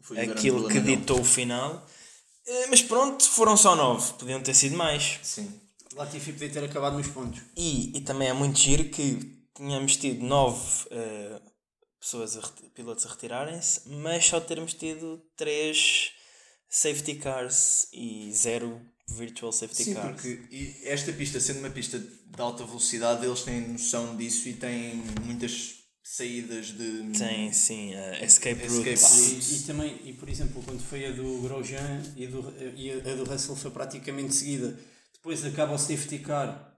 Foi 0.01 0.19
aquilo 0.19 0.67
que 0.69 0.79
ditou 0.79 1.19
o 1.19 1.25
final. 1.25 1.85
Eh, 2.45 2.67
Mas 2.69 2.81
pronto, 2.81 3.23
foram 3.29 3.55
só 3.57 3.75
nove, 3.75 4.13
podiam 4.13 4.41
ter 4.41 4.53
sido 4.53 4.75
mais. 4.75 5.19
Sim. 5.23 5.49
Latifi 5.95 6.33
podia 6.33 6.49
ter 6.49 6.63
acabado 6.63 6.97
nos 6.97 7.07
pontos. 7.07 7.41
E, 7.55 7.95
e 7.97 8.01
também 8.01 8.27
é 8.27 8.33
muito 8.33 8.57
giro 8.59 8.85
que 8.85 9.32
tínhamos 9.55 9.97
tido 9.97 10.25
nove 10.25 10.61
eh, 10.91 11.41
pessoas, 11.99 12.37
a 12.37 12.41
pilotos 12.73 13.05
a 13.05 13.09
retirarem-se, 13.09 13.87
mas 13.89 14.25
só 14.25 14.39
termos 14.39 14.73
tido 14.73 15.21
três 15.35 16.11
safety 16.69 17.15
cars 17.15 17.87
e 17.93 18.31
zero 18.33 18.81
virtual 19.07 19.51
safety 19.51 19.83
Sim, 19.85 19.93
cars. 19.93 20.07
porque 20.21 20.39
e 20.51 20.81
esta 20.85 21.11
pista, 21.13 21.39
sendo 21.39 21.59
uma 21.59 21.69
pista 21.69 21.99
de 21.99 22.41
alta 22.41 22.65
velocidade, 22.65 23.25
eles 23.25 23.43
têm 23.43 23.61
noção 23.69 24.15
disso 24.17 24.49
e 24.49 24.53
têm 24.53 24.95
muitas 25.23 25.75
saídas 26.03 26.67
de. 26.67 27.11
Tem 27.17 27.51
sim, 27.53 27.93
eh, 27.93 28.25
escape, 28.25 28.61
Escape 28.65 28.67
routes. 28.67 29.01
routes. 29.03 29.51
E, 29.51 29.55
e 29.55 29.59
também, 29.63 30.01
e 30.03 30.13
por 30.13 30.27
exemplo, 30.29 30.61
quando 30.63 30.81
foi 30.81 31.05
a 31.05 31.11
do 31.11 31.41
Grosjean 31.41 32.01
e, 32.17 32.27
do, 32.27 32.53
e 32.75 32.91
a, 32.91 32.95
a 33.11 33.15
do 33.15 33.23
Russell 33.23 33.55
foi 33.55 33.71
praticamente 33.71 34.35
seguida. 34.35 34.77
Depois 35.13 35.45
acaba 35.45 35.73
o 35.73 35.77
safety 35.77 36.19
car, 36.19 36.72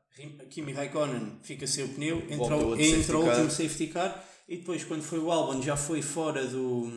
Kimi 0.50 0.72
Raikkonen 0.74 1.40
fica 1.44 1.68
sem 1.68 1.84
o 1.86 1.90
pneu, 1.90 2.24
entra, 2.30 2.56
o- 2.56 2.74
entra 2.80 2.86
safety 2.86 3.12
o 3.12 3.20
car. 3.22 3.30
último 3.30 3.52
safety 3.52 3.88
car 3.88 4.26
e 4.48 4.58
depois 4.58 4.84
quando 4.84 5.02
foi 5.04 5.20
o 5.20 5.32
Albon 5.32 5.62
já 5.62 5.76
foi 5.76 6.02
fora 6.02 6.46
do, 6.48 6.90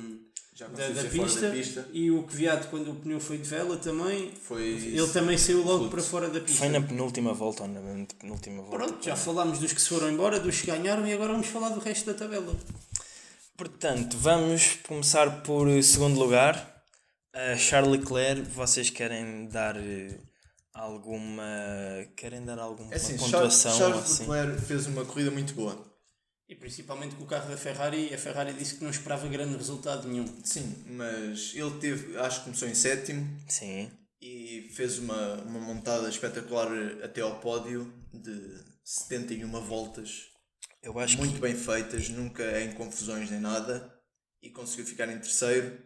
da, 0.59 0.67
da 0.89 1.05
pista, 1.05 1.41
da 1.41 1.51
pista. 1.51 1.89
e 1.93 2.11
o 2.11 2.23
Kvyat 2.23 2.69
quando 2.69 2.93
o 2.93 2.95
pneu 2.95 3.19
foi 3.19 3.39
de 3.39 3.49
vela 3.49 3.77
também, 3.77 4.31
Foi. 4.43 4.63
ele 4.63 5.09
também 5.09 5.37
saiu 5.37 5.65
logo 5.65 5.79
Putz. 5.89 5.91
para 5.91 6.03
fora 6.03 6.29
da 6.31 6.41
pista. 6.41 6.59
Foi 6.59 6.69
na 6.69 6.81
penúltima 6.81 7.33
volta 7.35 7.63
ou 7.65 7.69
na 7.69 7.81
penúltima 8.21 8.63
volta. 8.63 8.77
Pronto, 8.77 9.05
já 9.05 9.17
falámos 9.17 9.59
dos 9.59 9.73
que 9.73 9.81
se 9.83 9.89
foram 9.89 10.11
embora, 10.11 10.39
dos 10.39 10.61
que 10.61 10.67
ganharam 10.69 11.07
e 11.07 11.13
agora 11.13 11.33
vamos 11.33 11.49
falar 11.49 11.71
do 11.71 11.81
resto 11.81 12.07
da 12.07 12.15
tabela. 12.15 12.55
Portanto, 13.57 14.17
vamos 14.17 14.79
começar 14.87 15.43
por 15.43 15.67
segundo 15.83 16.19
lugar. 16.21 16.77
A 17.33 17.57
Charles 17.57 17.91
Leclerc, 18.01 18.43
vocês 18.51 18.91
querem 18.91 19.47
dar 19.49 19.77
eh, 19.77 20.15
alguma. 20.79 21.45
Querem 22.17 22.45
dar 22.45 22.59
alguma 22.59 22.93
É 22.93 22.97
assim, 22.97 23.17
pontuação? 23.17 23.77
Charles, 23.77 23.79
Charles 23.79 24.13
assim? 24.13 24.31
Leclerc 24.31 24.63
fez 24.63 24.87
uma 24.87 25.05
corrida 25.05 25.31
muito 25.31 25.55
boa. 25.55 25.87
E 26.49 26.55
principalmente 26.55 27.15
com 27.15 27.25
o 27.25 27.27
carro 27.27 27.51
da 27.51 27.59
Ferrari, 27.59 28.13
a 28.15 28.17
Ferrari 28.17 28.55
disse 28.55 28.77
que 28.77 28.83
não 28.83 28.91
esperava 28.91 29.29
grande 29.29 29.55
resultado 29.55 30.09
nenhum. 30.09 30.27
Sim, 30.43 30.83
mas 30.87 31.53
ele 31.55 31.79
teve, 31.79 32.17
acho 32.17 32.39
que 32.39 32.45
começou 32.45 32.67
em 32.67 32.75
sétimo 32.75 33.29
Sim. 33.47 33.91
e 34.19 34.71
fez 34.75 34.99
uma, 34.99 35.35
uma 35.43 35.61
montada 35.61 36.09
espetacular 36.09 36.69
até 37.05 37.21
ao 37.21 37.39
pódio 37.39 37.93
de 38.15 38.65
71 38.83 39.51
voltas, 39.61 40.31
Eu 40.83 40.99
acho 40.99 41.19
muito 41.19 41.39
bem 41.39 41.55
feitas, 41.55 42.09
nunca 42.09 42.63
em 42.63 42.73
confusões 42.73 43.31
nem 43.31 43.41
nada, 43.41 43.95
e 44.41 44.49
conseguiu 44.49 44.87
ficar 44.87 45.07
em 45.11 45.19
terceiro, 45.19 45.79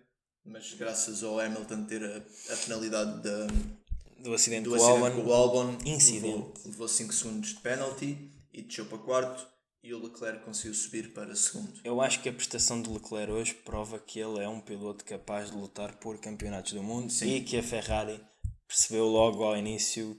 mas 0.44 0.74
graças 0.74 1.24
ao 1.24 1.40
Hamilton 1.40 1.86
ter 1.86 2.04
a, 2.04 2.18
a 2.52 2.56
penalidade 2.58 3.20
da, 3.20 3.48
que 3.81 3.81
do 4.22 4.34
acidente 4.34 4.64
do 4.64 4.70
do 4.70 4.76
acidente 4.76 5.04
Albon. 5.04 5.22
com 5.22 5.28
o 5.28 5.32
Albon, 5.32 5.78
Incidente. 5.84 6.26
levou, 6.26 6.54
levou 6.64 6.88
5 6.88 7.12
segundos 7.12 7.48
de 7.50 7.60
penalty 7.60 8.30
e 8.52 8.62
desceu 8.62 8.86
para 8.86 8.98
quarto, 8.98 9.46
e 9.82 9.92
o 9.92 10.02
Leclerc 10.02 10.44
conseguiu 10.44 10.74
subir 10.74 11.12
para 11.12 11.34
segundo. 11.34 11.72
Eu 11.82 12.00
acho 12.00 12.22
que 12.22 12.28
a 12.28 12.32
prestação 12.32 12.80
de 12.80 12.88
Leclerc 12.88 13.32
hoje 13.32 13.54
prova 13.54 13.98
que 13.98 14.20
ele 14.20 14.38
é 14.38 14.48
um 14.48 14.60
piloto 14.60 15.04
capaz 15.04 15.50
de 15.50 15.56
lutar 15.56 15.96
por 15.96 16.18
campeonatos 16.18 16.72
do 16.72 16.82
mundo 16.82 17.12
e 17.24 17.40
que 17.40 17.56
a 17.56 17.62
Ferrari 17.62 18.20
percebeu 18.68 19.06
logo 19.06 19.42
ao 19.42 19.56
início 19.56 20.16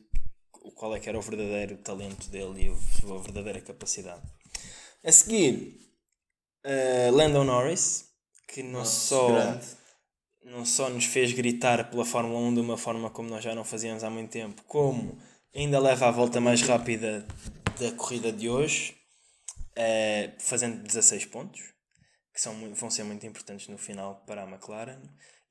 qual 0.76 0.94
é 0.96 1.00
que 1.00 1.08
era 1.08 1.18
o 1.18 1.22
verdadeiro 1.22 1.78
talento 1.78 2.30
dele 2.30 2.68
e 2.68 3.12
a 3.12 3.18
verdadeira 3.18 3.62
capacidade. 3.62 4.22
A 5.04 5.12
seguir, 5.12 5.80
eh, 6.64 7.10
Landon 7.12 7.44
Norris, 7.44 8.06
que 8.48 8.64
não 8.64 8.80
Nosso 8.80 9.08
só 9.08 9.28
grande. 9.28 9.66
Não 10.44 10.66
só 10.66 10.90
nos 10.90 11.06
fez 11.06 11.32
gritar 11.34 11.90
pela 11.90 12.06
Fórmula 12.06 12.40
1 12.40 12.56
de 12.56 12.60
uma 12.60 12.78
forma 12.78 13.10
como 13.10 13.30
nós 13.30 13.44
já 13.44 13.56
não 13.56 13.64
fazíamos 13.64 14.04
há 14.04 14.10
muito 14.10 14.32
tempo, 14.32 14.62
como 14.68 15.18
ainda 15.56 15.80
leva 15.80 16.08
a 16.08 16.12
volta 16.12 16.42
mais 16.42 16.62
rápida 16.62 17.26
da 17.80 17.92
corrida 17.94 18.32
de 18.32 18.50
hoje, 18.50 18.96
eh, 19.76 20.32
fazendo 20.40 20.84
16 20.84 21.26
pontos, 21.26 21.62
que 22.34 22.42
são, 22.42 22.54
vão 22.74 22.90
ser 22.90 23.04
muito 23.04 23.26
importantes 23.26 23.68
no 23.68 23.78
final 23.78 24.24
para 24.26 24.44
a 24.44 24.50
McLaren. 24.50 25.02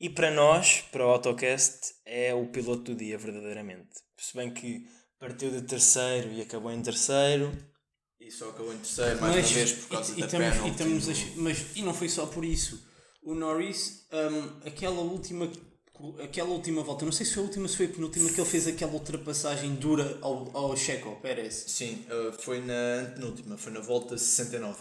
E 0.00 0.10
para 0.10 0.30
nós, 0.30 0.82
para 0.90 1.06
o 1.06 1.10
AutoCast, 1.10 1.94
é 2.04 2.34
o 2.34 2.46
piloto 2.46 2.82
do 2.82 2.94
dia, 2.96 3.16
verdadeiramente. 3.16 3.90
Se 4.18 4.36
bem 4.36 4.52
que 4.52 4.86
partiu 5.18 5.50
de 5.50 5.62
terceiro 5.62 6.32
e 6.32 6.42
acabou 6.42 6.72
em 6.72 6.82
terceiro, 6.82 7.52
E 8.20 8.30
só 8.30 8.50
acabou 8.50 8.72
em 8.72 8.78
terceiro, 8.78 9.20
mais 9.20 9.36
uma 9.36 9.42
vez, 9.42 9.72
por 9.72 9.88
causa 9.88 10.12
e, 10.12 10.20
da 10.20 10.26
e 10.26 11.32
e 11.32 11.36
mas 11.36 11.76
e 11.76 11.82
não 11.82 11.94
foi 11.94 12.08
só 12.08 12.26
por 12.26 12.44
isso. 12.44 12.91
O 13.22 13.34
Norris, 13.34 14.06
hum, 14.12 14.50
aquela 14.66 15.00
última 15.00 15.48
aquela 16.24 16.48
última 16.48 16.82
volta, 16.82 17.04
não 17.04 17.12
sei 17.12 17.24
se 17.24 17.34
foi 17.34 17.42
a 17.44 17.46
última, 17.46 17.68
se 17.68 17.76
foi 17.76 17.86
a 17.86 17.88
penúltima, 17.90 18.28
que 18.28 18.40
ele 18.40 18.48
fez 18.48 18.66
aquela 18.66 18.92
ultrapassagem 18.92 19.74
dura 19.76 20.18
ao, 20.20 20.50
ao 20.56 20.76
Checo, 20.76 21.14
Pérez. 21.22 21.64
Sim, 21.68 22.04
uh, 22.10 22.32
foi 22.32 22.60
na 22.60 22.74
antepenúltima, 23.02 23.56
foi 23.56 23.72
na 23.72 23.80
volta 23.80 24.18
69. 24.18 24.80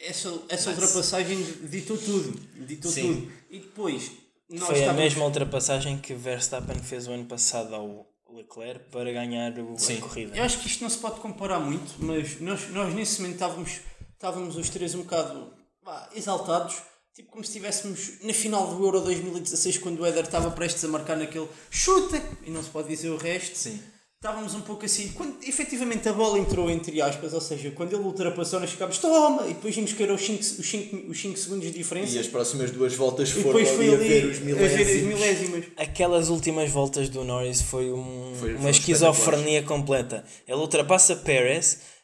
Essa, 0.00 0.32
essa 0.48 0.70
ultrapassagem 0.70 1.42
ditou 1.68 1.98
tudo. 1.98 2.40
Ditou 2.66 2.90
Sim. 2.90 3.14
tudo. 3.14 3.32
E 3.50 3.58
depois, 3.58 4.10
nós 4.48 4.64
foi 4.66 4.76
a 4.76 4.78
estávamos- 4.78 5.02
mesma 5.02 5.24
ultrapassagem 5.26 5.98
que 5.98 6.14
Verstappen 6.14 6.78
fez 6.82 7.06
o 7.06 7.12
ano 7.12 7.26
passado 7.26 7.74
ao 7.74 8.06
Leclerc 8.30 8.86
para 8.90 9.12
ganhar 9.12 9.52
o, 9.58 9.78
Sim. 9.78 9.98
a 9.98 10.00
corrida. 10.00 10.36
Eu 10.36 10.42
acho 10.42 10.58
que 10.60 10.66
isto 10.68 10.82
não 10.82 10.88
se 10.88 10.96
pode 10.98 11.20
comparar 11.20 11.60
muito, 11.60 11.96
mas 11.98 12.40
nós, 12.40 12.70
nós 12.70 12.94
nesse 12.94 13.20
momento 13.20 13.34
estávamos, 13.34 13.80
estávamos 14.14 14.56
os 14.56 14.70
três 14.70 14.94
um 14.94 15.02
bocado 15.02 15.52
vá, 15.84 16.08
exaltados, 16.14 16.76
tipo 17.14 17.30
como 17.30 17.44
se 17.44 17.50
estivéssemos 17.50 18.12
na 18.22 18.32
final 18.32 18.66
do 18.74 18.84
Euro 18.84 19.00
2016, 19.00 19.78
quando 19.78 20.00
o 20.00 20.06
Éder 20.06 20.24
estava 20.24 20.50
prestes 20.50 20.84
a 20.84 20.88
marcar 20.88 21.16
naquele 21.16 21.48
chuta, 21.70 22.20
e 22.46 22.50
não 22.50 22.62
se 22.62 22.70
pode 22.70 22.88
dizer 22.88 23.10
o 23.10 23.16
resto. 23.16 23.56
Sim. 23.56 23.78
Estávamos 24.16 24.54
um 24.54 24.60
pouco 24.60 24.84
assim, 24.84 25.08
quando 25.08 25.36
efetivamente 25.42 26.08
a 26.08 26.12
bola 26.12 26.38
entrou 26.38 26.70
entre 26.70 27.02
aspas, 27.02 27.34
ou 27.34 27.40
seja, 27.40 27.72
quando 27.72 27.92
ele 27.92 28.04
ultrapassou, 28.04 28.60
nós 28.60 28.70
ficámos 28.70 28.98
toma, 28.98 29.46
e 29.48 29.54
depois 29.54 29.74
vimos 29.74 29.92
que 29.92 30.00
eram 30.00 30.14
os 30.14 30.22
5 30.24 30.40
os 30.40 30.70
cinco, 30.70 31.10
os 31.10 31.20
cinco 31.20 31.36
segundos 31.36 31.66
de 31.66 31.72
diferença, 31.76 32.14
E 32.14 32.18
as 32.20 32.28
próximas 32.28 32.70
duas 32.70 32.94
voltas 32.94 33.30
e 33.30 33.32
foram 33.32 33.46
depois 33.46 33.68
ali 33.68 33.76
foi 33.76 33.88
a 33.88 33.92
ali 33.98 34.08
ver 34.08 34.24
os 34.26 34.36
a 34.36 34.40
ver 34.40 34.52
as 34.52 34.68
milésimos. 34.68 35.02
milésimas. 35.08 35.64
Aquelas 35.76 36.28
últimas 36.28 36.70
voltas 36.70 37.08
do 37.08 37.24
Norris 37.24 37.60
foi 37.62 37.92
um- 37.92 38.32
Foi- 38.38 38.54
uma 38.54 38.70
esquizofrenia 38.70 39.64
completa. 39.64 40.24
Ele 40.46 40.56
ultrapassa 40.58 41.16
Pérez, 41.16 41.78
eh, 41.80 42.01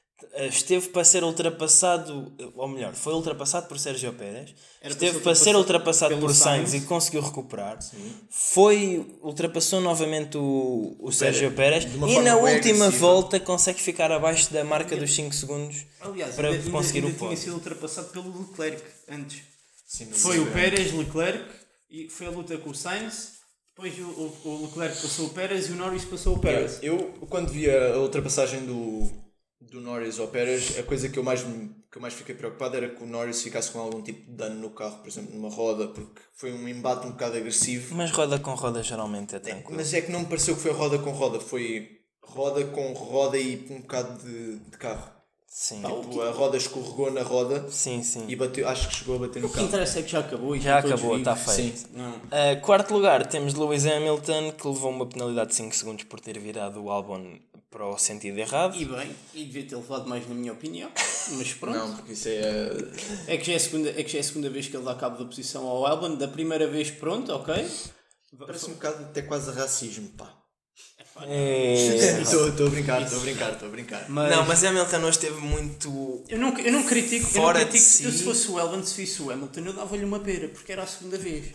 esteve 0.48 0.88
para 0.88 1.04
ser 1.04 1.22
ultrapassado, 1.24 2.33
ou 2.57 2.68
melhor, 2.68 2.94
foi 2.94 3.12
ultrapassado 3.14 3.66
por 3.68 3.78
Sérgio 3.78 4.12
Pérez, 4.12 4.54
Era 4.81 4.92
esteve 4.92 5.20
para 5.20 5.35
ser 5.35 5.54
ultrapassado 5.57 6.16
por 6.18 6.35
Sainz 6.35 6.70
Sainz. 6.70 6.85
e 6.85 6.87
conseguiu 6.87 7.20
recuperar. 7.22 7.78
Foi, 8.31 9.07
ultrapassou 9.22 9.81
novamente 9.81 10.37
o, 10.37 10.96
o 11.00 11.11
Sérgio 11.12 11.50
Pérez 11.52 11.85
uma 11.94 12.09
e 12.09 12.20
na 12.20 12.37
última 12.37 12.87
agressiva. 12.87 12.90
volta 12.90 13.40
consegue 13.40 13.81
ficar 13.81 14.11
abaixo 14.12 14.52
da 14.52 14.64
marca 14.64 14.96
dos 14.96 15.14
5 15.14 15.35
segundos 15.35 15.87
Aliás, 16.00 16.35
para 16.35 16.48
ainda, 16.48 16.61
ainda- 16.61 16.70
conseguir 16.70 16.98
ainda 16.98 17.11
o 17.11 17.14
tinha 17.16 17.28
pódio. 17.28 17.42
sido 17.44 17.54
ultrapassado 17.54 18.09
pelo 18.09 18.38
Leclerc 18.40 18.83
antes. 19.09 19.42
Sim, 19.87 20.07
Foi 20.12 20.37
isso 20.37 20.44
o 20.44 20.48
é- 20.48 20.52
Pérez, 20.52 20.92
Leclerc, 20.92 21.44
e 21.90 22.09
foi 22.11 22.26
a 22.26 22.31
luta 22.31 22.57
com 22.59 22.70
o 22.70 22.74
Sainz, 22.74 23.38
depois 23.74 23.98
o, 23.98 24.02
o, 24.02 24.38
o 24.44 24.62
Leclerc 24.66 25.00
passou 25.00 25.26
o 25.26 25.31
Pérez 25.31 25.68
e 25.68 25.72
o 25.72 25.76
Norris 25.76 26.04
passou 26.04 26.35
o 26.37 26.38
Pérez. 26.38 26.78
Eu, 26.83 26.98
quando 27.31 27.50
vi 27.50 27.70
a 27.70 27.96
ultrapassagem 27.98 28.66
do, 28.66 29.09
do 29.61 29.81
Norris 29.81 30.18
ao 30.18 30.29
Pérez, 30.29 30.79
a 30.79 30.83
coisa 30.83 31.09
que 31.09 31.18
eu, 31.18 31.23
mais, 31.23 31.42
que 31.42 31.99
eu 31.99 32.03
mais 32.03 32.14
fiquei 32.14 32.35
preocupado 32.35 32.77
era 32.77 32.88
que 32.88 33.03
o 33.03 33.07
Norris 33.07 33.42
ficasse 33.42 33.71
com 33.71 33.81
algum 33.81 34.01
tipo 34.03 34.31
de 34.31 34.37
dano 34.37 34.61
no 34.61 34.71
carro, 34.71 34.99
por 34.99 35.09
exemplo, 35.09 35.35
numa 35.35 35.51
roda, 35.51 35.88
porque 35.88 36.21
foi 36.35 36.53
um 36.53 36.68
embate 36.68 37.07
um 37.07 37.11
bocado 37.11 37.37
agressivo. 37.37 37.94
Mas 37.94 38.11
roda 38.11 38.38
com 38.38 38.55
roda 38.55 38.83
geralmente 38.83 39.35
é 39.35 39.38
tranquilo. 39.38 39.77
Mas 39.77 39.92
é 39.92 40.01
que 40.01 40.12
não 40.12 40.21
me 40.21 40.27
pareceu 40.27 40.55
que 40.55 40.62
foi 40.62 40.73
roda 40.73 40.99
com 40.99 41.11
roda, 41.11 41.40
foi 41.40 41.88
roda 42.23 42.64
com 42.66 42.92
roda 42.92 43.37
e 43.38 43.66
um 43.71 43.81
bocado 43.81 44.23
de, 44.25 44.59
de 44.59 44.77
carro. 44.79 45.18
Sim, 45.51 45.83
Tipo, 45.83 46.21
a 46.21 46.31
roda 46.31 46.59
escorregou 46.59 47.11
na 47.11 47.23
roda 47.23 47.66
sim, 47.71 48.03
sim. 48.03 48.27
e 48.29 48.37
bateu, 48.37 48.68
acho 48.68 48.88
que 48.90 48.97
chegou 48.97 49.16
a 49.16 49.18
bater 49.21 49.40
no 49.40 49.47
O 49.47 49.51
que 49.51 49.57
carro. 49.57 49.66
interessa 49.66 49.99
é 49.99 50.03
que 50.03 50.11
já 50.12 50.21
acabou 50.21 50.55
e 50.55 50.61
Já 50.61 50.79
acabou, 50.79 51.18
está 51.18 51.35
feito. 51.35 51.88
Uh, 51.97 52.61
quarto 52.61 52.92
lugar, 52.92 53.27
temos 53.27 53.55
Lewis 53.55 53.87
Hamilton, 53.87 54.53
que 54.53 54.68
levou 54.68 54.90
uma 54.90 55.07
penalidade 55.07 55.49
de 55.49 55.57
5 55.57 55.75
segundos 55.75 56.05
por 56.05 56.21
ter 56.21 56.38
virado 56.38 56.85
o 56.85 56.90
Albon 56.90 57.38
para 57.70 57.87
o 57.87 57.98
sentido 57.98 58.38
errado. 58.38 58.76
E 58.76 58.85
bem, 58.85 59.14
e 59.35 59.44
devia 59.44 59.64
ter 59.64 59.76
levado 59.76 60.09
mais 60.09 60.26
na 60.28 60.35
minha 60.35 60.52
opinião, 60.52 60.90
mas 61.33 61.52
pronto. 61.54 61.76
Não, 61.78 61.96
porque 61.96 62.12
isso 62.12 62.28
é. 62.28 62.70
É, 63.26 63.37
que 63.37 63.44
já 63.44 63.52
é, 63.52 63.57
a 63.57 63.61
segunda, 63.61 63.90
é 63.90 64.02
que 64.02 64.11
já 64.12 64.18
é 64.18 64.20
a 64.20 64.24
segunda 64.24 64.50
vez 64.50 64.68
que 64.68 64.76
ele 64.76 64.85
dá 64.85 64.94
cabo 64.94 65.18
da 65.18 65.24
posição 65.24 65.66
ao 65.66 65.87
Albon, 65.87 66.16
da 66.16 66.28
primeira 66.28 66.66
vez 66.66 66.90
pronto, 66.90 67.33
ok. 67.33 67.54
Parece 68.38 68.70
um 68.70 68.74
bocado 68.74 69.04
até 69.04 69.22
quase 69.22 69.50
racismo, 69.52 70.09
pá. 70.11 70.35
É. 71.26 71.74
Estou 72.22 72.46
a 72.46 72.70
brincar, 72.70 73.02
estou 73.02 73.18
a 73.18 73.22
brincar, 73.22 73.52
estou 73.52 73.68
a 73.68 73.70
brincar. 73.72 74.04
Mas 74.09 74.31
Não, 74.31 74.46
mas 74.46 74.62
Hamilton 74.62 74.98
hoje 74.98 75.09
esteve 75.11 75.40
muito. 75.40 76.24
eu 76.28 76.38
não, 76.38 76.57
eu 76.59 76.72
não 76.72 76.85
critico, 76.85 77.26
Fora 77.26 77.59
eu 77.61 77.64
não 77.64 77.72
de 77.72 77.78
critico 77.78 77.90
si. 77.90 78.04
eu, 78.04 78.12
se 78.12 78.22
fosse 78.22 78.48
o 78.50 78.59
Albon, 78.59 78.85
se 78.85 79.04
fosse 79.04 79.22
o 79.22 79.31
Hamilton, 79.33 79.61
eu 79.61 79.72
dava-lhe 79.72 80.04
uma 80.04 80.20
pera, 80.20 80.48
porque 80.48 80.70
era 80.70 80.85
a 80.85 80.87
segunda 80.87 81.18
vez. 81.18 81.46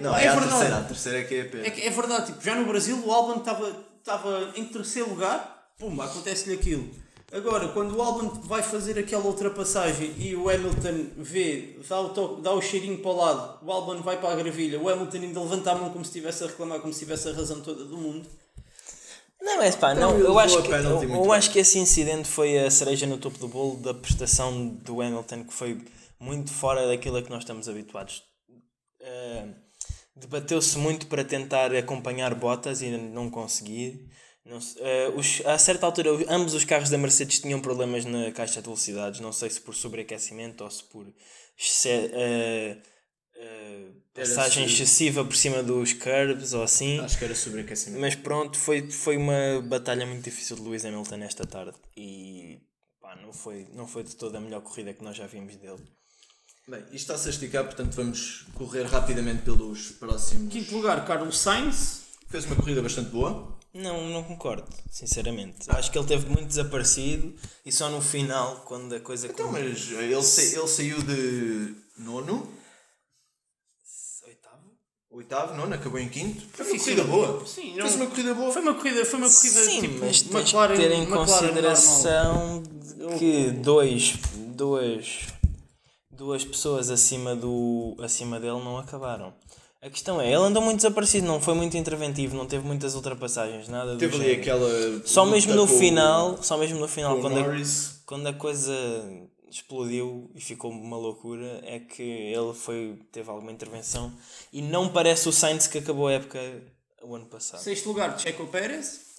Não, 0.00 0.16
é 0.16 0.24
é, 0.24 0.28
a 0.28 0.34
verdade. 0.34 0.50
terceira, 0.50 0.76
a 0.76 0.84
terceira 0.84 1.18
é 1.18 1.24
que 1.24 1.34
é 1.34 1.40
a 1.40 1.44
pena. 1.46 1.66
É, 1.66 1.86
é 1.86 1.90
verdade, 1.90 2.26
tipo, 2.26 2.44
já 2.44 2.54
no 2.54 2.64
Brasil 2.64 3.02
o 3.04 3.10
Albon 3.10 3.40
estava 3.40 3.91
estava 4.02 4.52
em 4.56 4.64
terceiro 4.66 5.10
lugar, 5.10 5.72
pumba, 5.78 6.04
acontece-lhe 6.04 6.54
aquilo. 6.54 6.90
Agora, 7.32 7.68
quando 7.68 7.96
o 7.96 8.02
Albon 8.02 8.28
vai 8.42 8.62
fazer 8.62 8.98
aquela 8.98 9.24
ultrapassagem 9.24 10.14
e 10.18 10.36
o 10.36 10.50
Hamilton 10.50 11.06
vê, 11.16 11.78
dá 11.88 11.98
o, 11.98 12.10
toque, 12.10 12.42
dá 12.42 12.52
o 12.52 12.60
cheirinho 12.60 12.98
para 12.98 13.10
o 13.10 13.16
lado, 13.16 13.66
o 13.66 13.72
Albon 13.72 14.02
vai 14.02 14.20
para 14.20 14.32
a 14.32 14.36
gravilha, 14.36 14.78
o 14.78 14.86
Hamilton 14.86 15.16
ainda 15.16 15.40
levanta 15.40 15.72
a 15.72 15.74
mão 15.76 15.90
como 15.90 16.04
se 16.04 16.10
estivesse 16.10 16.44
a 16.44 16.48
reclamar, 16.48 16.80
como 16.80 16.92
se 16.92 16.98
tivesse 16.98 17.28
a 17.30 17.32
razão 17.32 17.62
toda 17.62 17.84
do 17.84 17.96
mundo. 17.96 18.28
Não, 19.40 19.56
mas 19.56 19.74
pá, 19.74 19.94
não, 19.94 20.10
Então, 20.10 20.26
eu 20.28 20.38
acho, 20.38 20.62
que, 20.62 20.70
eu, 20.70 21.24
eu 21.24 21.32
acho 21.32 21.50
que 21.50 21.58
esse 21.58 21.78
incidente 21.78 22.28
foi 22.28 22.58
a 22.58 22.70
cereja 22.70 23.06
no 23.06 23.16
topo 23.16 23.38
do 23.38 23.48
bolo 23.48 23.76
da 23.78 23.94
prestação 23.94 24.68
do 24.68 25.00
Hamilton, 25.00 25.44
que 25.44 25.54
foi 25.54 25.80
muito 26.20 26.52
fora 26.52 26.86
daquilo 26.86 27.16
a 27.16 27.22
que 27.22 27.30
nós 27.30 27.40
estamos 27.40 27.66
habituados. 27.66 28.22
Eh, 29.00 29.46
Debateu-se 30.14 30.76
muito 30.78 31.06
para 31.06 31.24
tentar 31.24 31.74
acompanhar 31.74 32.34
Bottas 32.34 32.82
e 32.82 32.90
não 32.90 33.30
conseguir. 33.30 34.08
Não 34.44 34.58
eh, 34.80 35.08
os- 35.16 35.40
a 35.46 35.56
certa 35.56 35.86
altura, 35.86 36.12
os- 36.12 36.28
ambos 36.28 36.52
os 36.54 36.64
carros 36.64 36.90
da 36.90 36.98
Mercedes 36.98 37.38
tinham 37.40 37.60
problemas 37.60 38.04
na 38.04 38.30
caixa 38.32 38.60
de 38.60 38.66
velocidades, 38.66 39.20
não 39.20 39.32
sei 39.32 39.48
se 39.48 39.60
por 39.60 39.74
sobreaquecimento 39.74 40.64
ou 40.64 40.70
se 40.70 40.82
por 40.84 41.06
eh, 43.36 43.88
Era 44.14 44.26
passagem 44.28 44.64
excessiva 44.66 45.24
por 45.24 45.34
cima 45.36 45.62
dos 45.62 45.92
curbs 45.92 46.52
ou 46.52 46.62
assim. 46.62 47.00
Acho 47.00 47.18
que 47.18 47.24
era 47.24 47.34
sobreaquecimento. 47.34 48.00
Mas 48.00 48.14
pronto, 48.14 48.58
foi, 48.58 48.90
foi 48.90 49.16
uma 49.16 49.62
batalha 49.64 50.04
muito 50.04 50.22
difícil 50.24 50.56
de 50.56 50.62
Lewis 50.62 50.84
Hamilton 50.84 51.22
esta 51.22 51.46
tarde 51.46 51.76
e 51.96 52.60
pá, 53.00 53.16
não, 53.16 53.32
foi, 53.32 53.66
não 53.72 53.86
foi 53.86 54.02
de 54.02 54.14
toda 54.16 54.38
a 54.38 54.40
melhor 54.40 54.60
corrida 54.62 54.92
que 54.92 55.02
nós 55.04 55.16
já 55.16 55.26
vimos 55.26 55.56
dele. 55.56 55.82
Bem, 56.68 56.80
isto 56.86 56.94
está-se 56.94 57.26
a 57.28 57.30
esticar, 57.30 57.64
portanto 57.64 57.94
vamos 57.94 58.46
correr 58.54 58.84
rapidamente 58.84 59.42
pelos 59.42 59.90
próximos. 59.92 60.52
Quinto 60.52 60.74
lugar, 60.76 61.04
Carlos 61.04 61.38
Sainz. 61.38 62.02
Fez 62.28 62.44
uma 62.46 62.56
corrida 62.56 62.80
bastante 62.80 63.10
boa. 63.10 63.58
Não, 63.74 64.08
não 64.08 64.22
concordo, 64.22 64.66
sinceramente. 64.90 65.68
Acho 65.68 65.90
que 65.90 65.98
ele 65.98 66.06
teve 66.06 66.26
muito 66.26 66.46
desaparecido 66.46 67.34
e 67.64 67.72
só 67.72 67.88
no 67.90 68.00
final, 68.00 68.56
quando 68.66 68.94
a 68.94 69.00
coisa. 69.00 69.26
Então, 69.26 69.50
mas 69.50 69.90
ele, 69.90 70.22
sa- 70.22 70.42
ele 70.42 70.68
saiu 70.68 71.02
de 71.02 71.74
nono, 71.98 72.48
Oitavo? 74.26 74.62
oitavo, 75.10 75.54
nono, 75.56 75.74
acabou 75.74 75.98
em 75.98 76.08
quinto. 76.08 76.42
Foi 76.52 76.64
Sim, 76.64 76.72
uma 76.72 76.78
corrida 76.84 77.02
sim. 77.02 77.08
boa. 77.10 77.46
Sim, 77.46 77.70
não- 77.76 77.86
Fez 77.86 77.96
uma 77.96 78.06
corrida 78.06 78.34
boa. 78.34 78.52
Foi 78.52 78.62
uma 78.62 78.74
corrida, 78.74 79.04
foi 79.04 79.18
uma 79.18 79.30
corrida 79.30 79.60
Sim, 79.64 79.80
tipo 79.80 79.98
mas 80.00 80.22
tens 80.22 80.34
McLaren, 80.34 80.74
que 80.76 80.80
ter 80.82 80.92
em 80.92 81.02
McLaren 81.02 81.26
consideração 81.26 82.62
de 82.62 83.18
que 83.18 83.50
dois, 83.52 84.14
duas, 84.54 85.26
duas 86.12 86.44
pessoas 86.44 86.90
acima, 86.90 87.34
do, 87.34 87.96
acima 88.00 88.38
dele 88.38 88.62
não 88.62 88.78
acabaram. 88.78 89.32
A 89.80 89.90
questão 89.90 90.20
é, 90.20 90.26
ele 90.26 90.36
andou 90.36 90.62
muito 90.62 90.76
desaparecido, 90.76 91.26
não 91.26 91.40
foi 91.40 91.54
muito 91.54 91.76
interventivo, 91.76 92.36
não 92.36 92.46
teve 92.46 92.64
muitas 92.64 92.94
ultrapassagens, 92.94 93.68
nada 93.68 93.94
do 93.94 93.98
Teve 93.98 94.14
ali 94.14 94.32
aquela. 94.34 94.68
Só 95.04 95.24
mesmo 95.26 95.54
no 95.54 95.66
com 95.66 95.74
o- 95.74 95.78
final, 95.78 96.42
só 96.42 96.56
mesmo 96.56 96.78
no 96.78 96.86
final, 96.86 97.18
quando 97.20 97.38
a, 97.38 97.44
quando 98.06 98.26
a 98.28 98.32
coisa 98.32 98.72
explodiu 99.50 100.30
e 100.34 100.40
ficou 100.40 100.70
uma 100.70 100.96
loucura, 100.96 101.60
é 101.64 101.78
que 101.80 102.02
ele 102.02 102.54
foi, 102.54 102.98
teve 103.10 103.28
alguma 103.28 103.50
intervenção 103.52 104.12
e 104.52 104.62
não 104.62 104.88
parece 104.88 105.28
o 105.28 105.32
Sainz 105.32 105.66
que 105.66 105.78
acabou 105.78 106.06
a 106.08 106.12
época 106.12 106.38
o 107.02 107.14
ano 107.16 107.26
passado. 107.26 107.60
Sexto 107.60 107.86
lugar, 107.88 108.18
Checo 108.18 108.46
Pérez. 108.46 109.11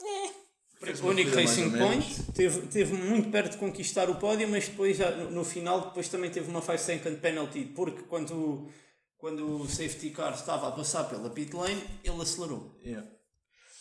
O 1.01 1.07
único 1.07 1.35
Racing. 1.35 1.71
Point. 1.71 2.23
Teve, 2.33 2.67
teve 2.67 2.93
muito 2.93 3.29
perto 3.29 3.51
de 3.53 3.57
conquistar 3.57 4.09
o 4.09 4.15
pódio, 4.15 4.47
mas 4.47 4.67
depois, 4.67 4.97
já, 4.97 5.11
no, 5.11 5.31
no 5.31 5.43
final, 5.43 5.81
depois 5.81 6.07
também 6.09 6.29
teve 6.29 6.49
uma 6.49 6.61
5 6.61 6.77
second 6.77 7.17
penalty, 7.17 7.65
porque 7.65 8.03
quando, 8.03 8.69
quando 9.17 9.61
o 9.61 9.67
safety 9.67 10.09
car 10.09 10.33
estava 10.33 10.67
a 10.67 10.71
passar 10.71 11.05
pela 11.05 11.29
pit 11.29 11.55
lane, 11.55 11.81
ele 12.03 12.21
acelerou. 12.21 12.77
Yeah. 12.85 13.07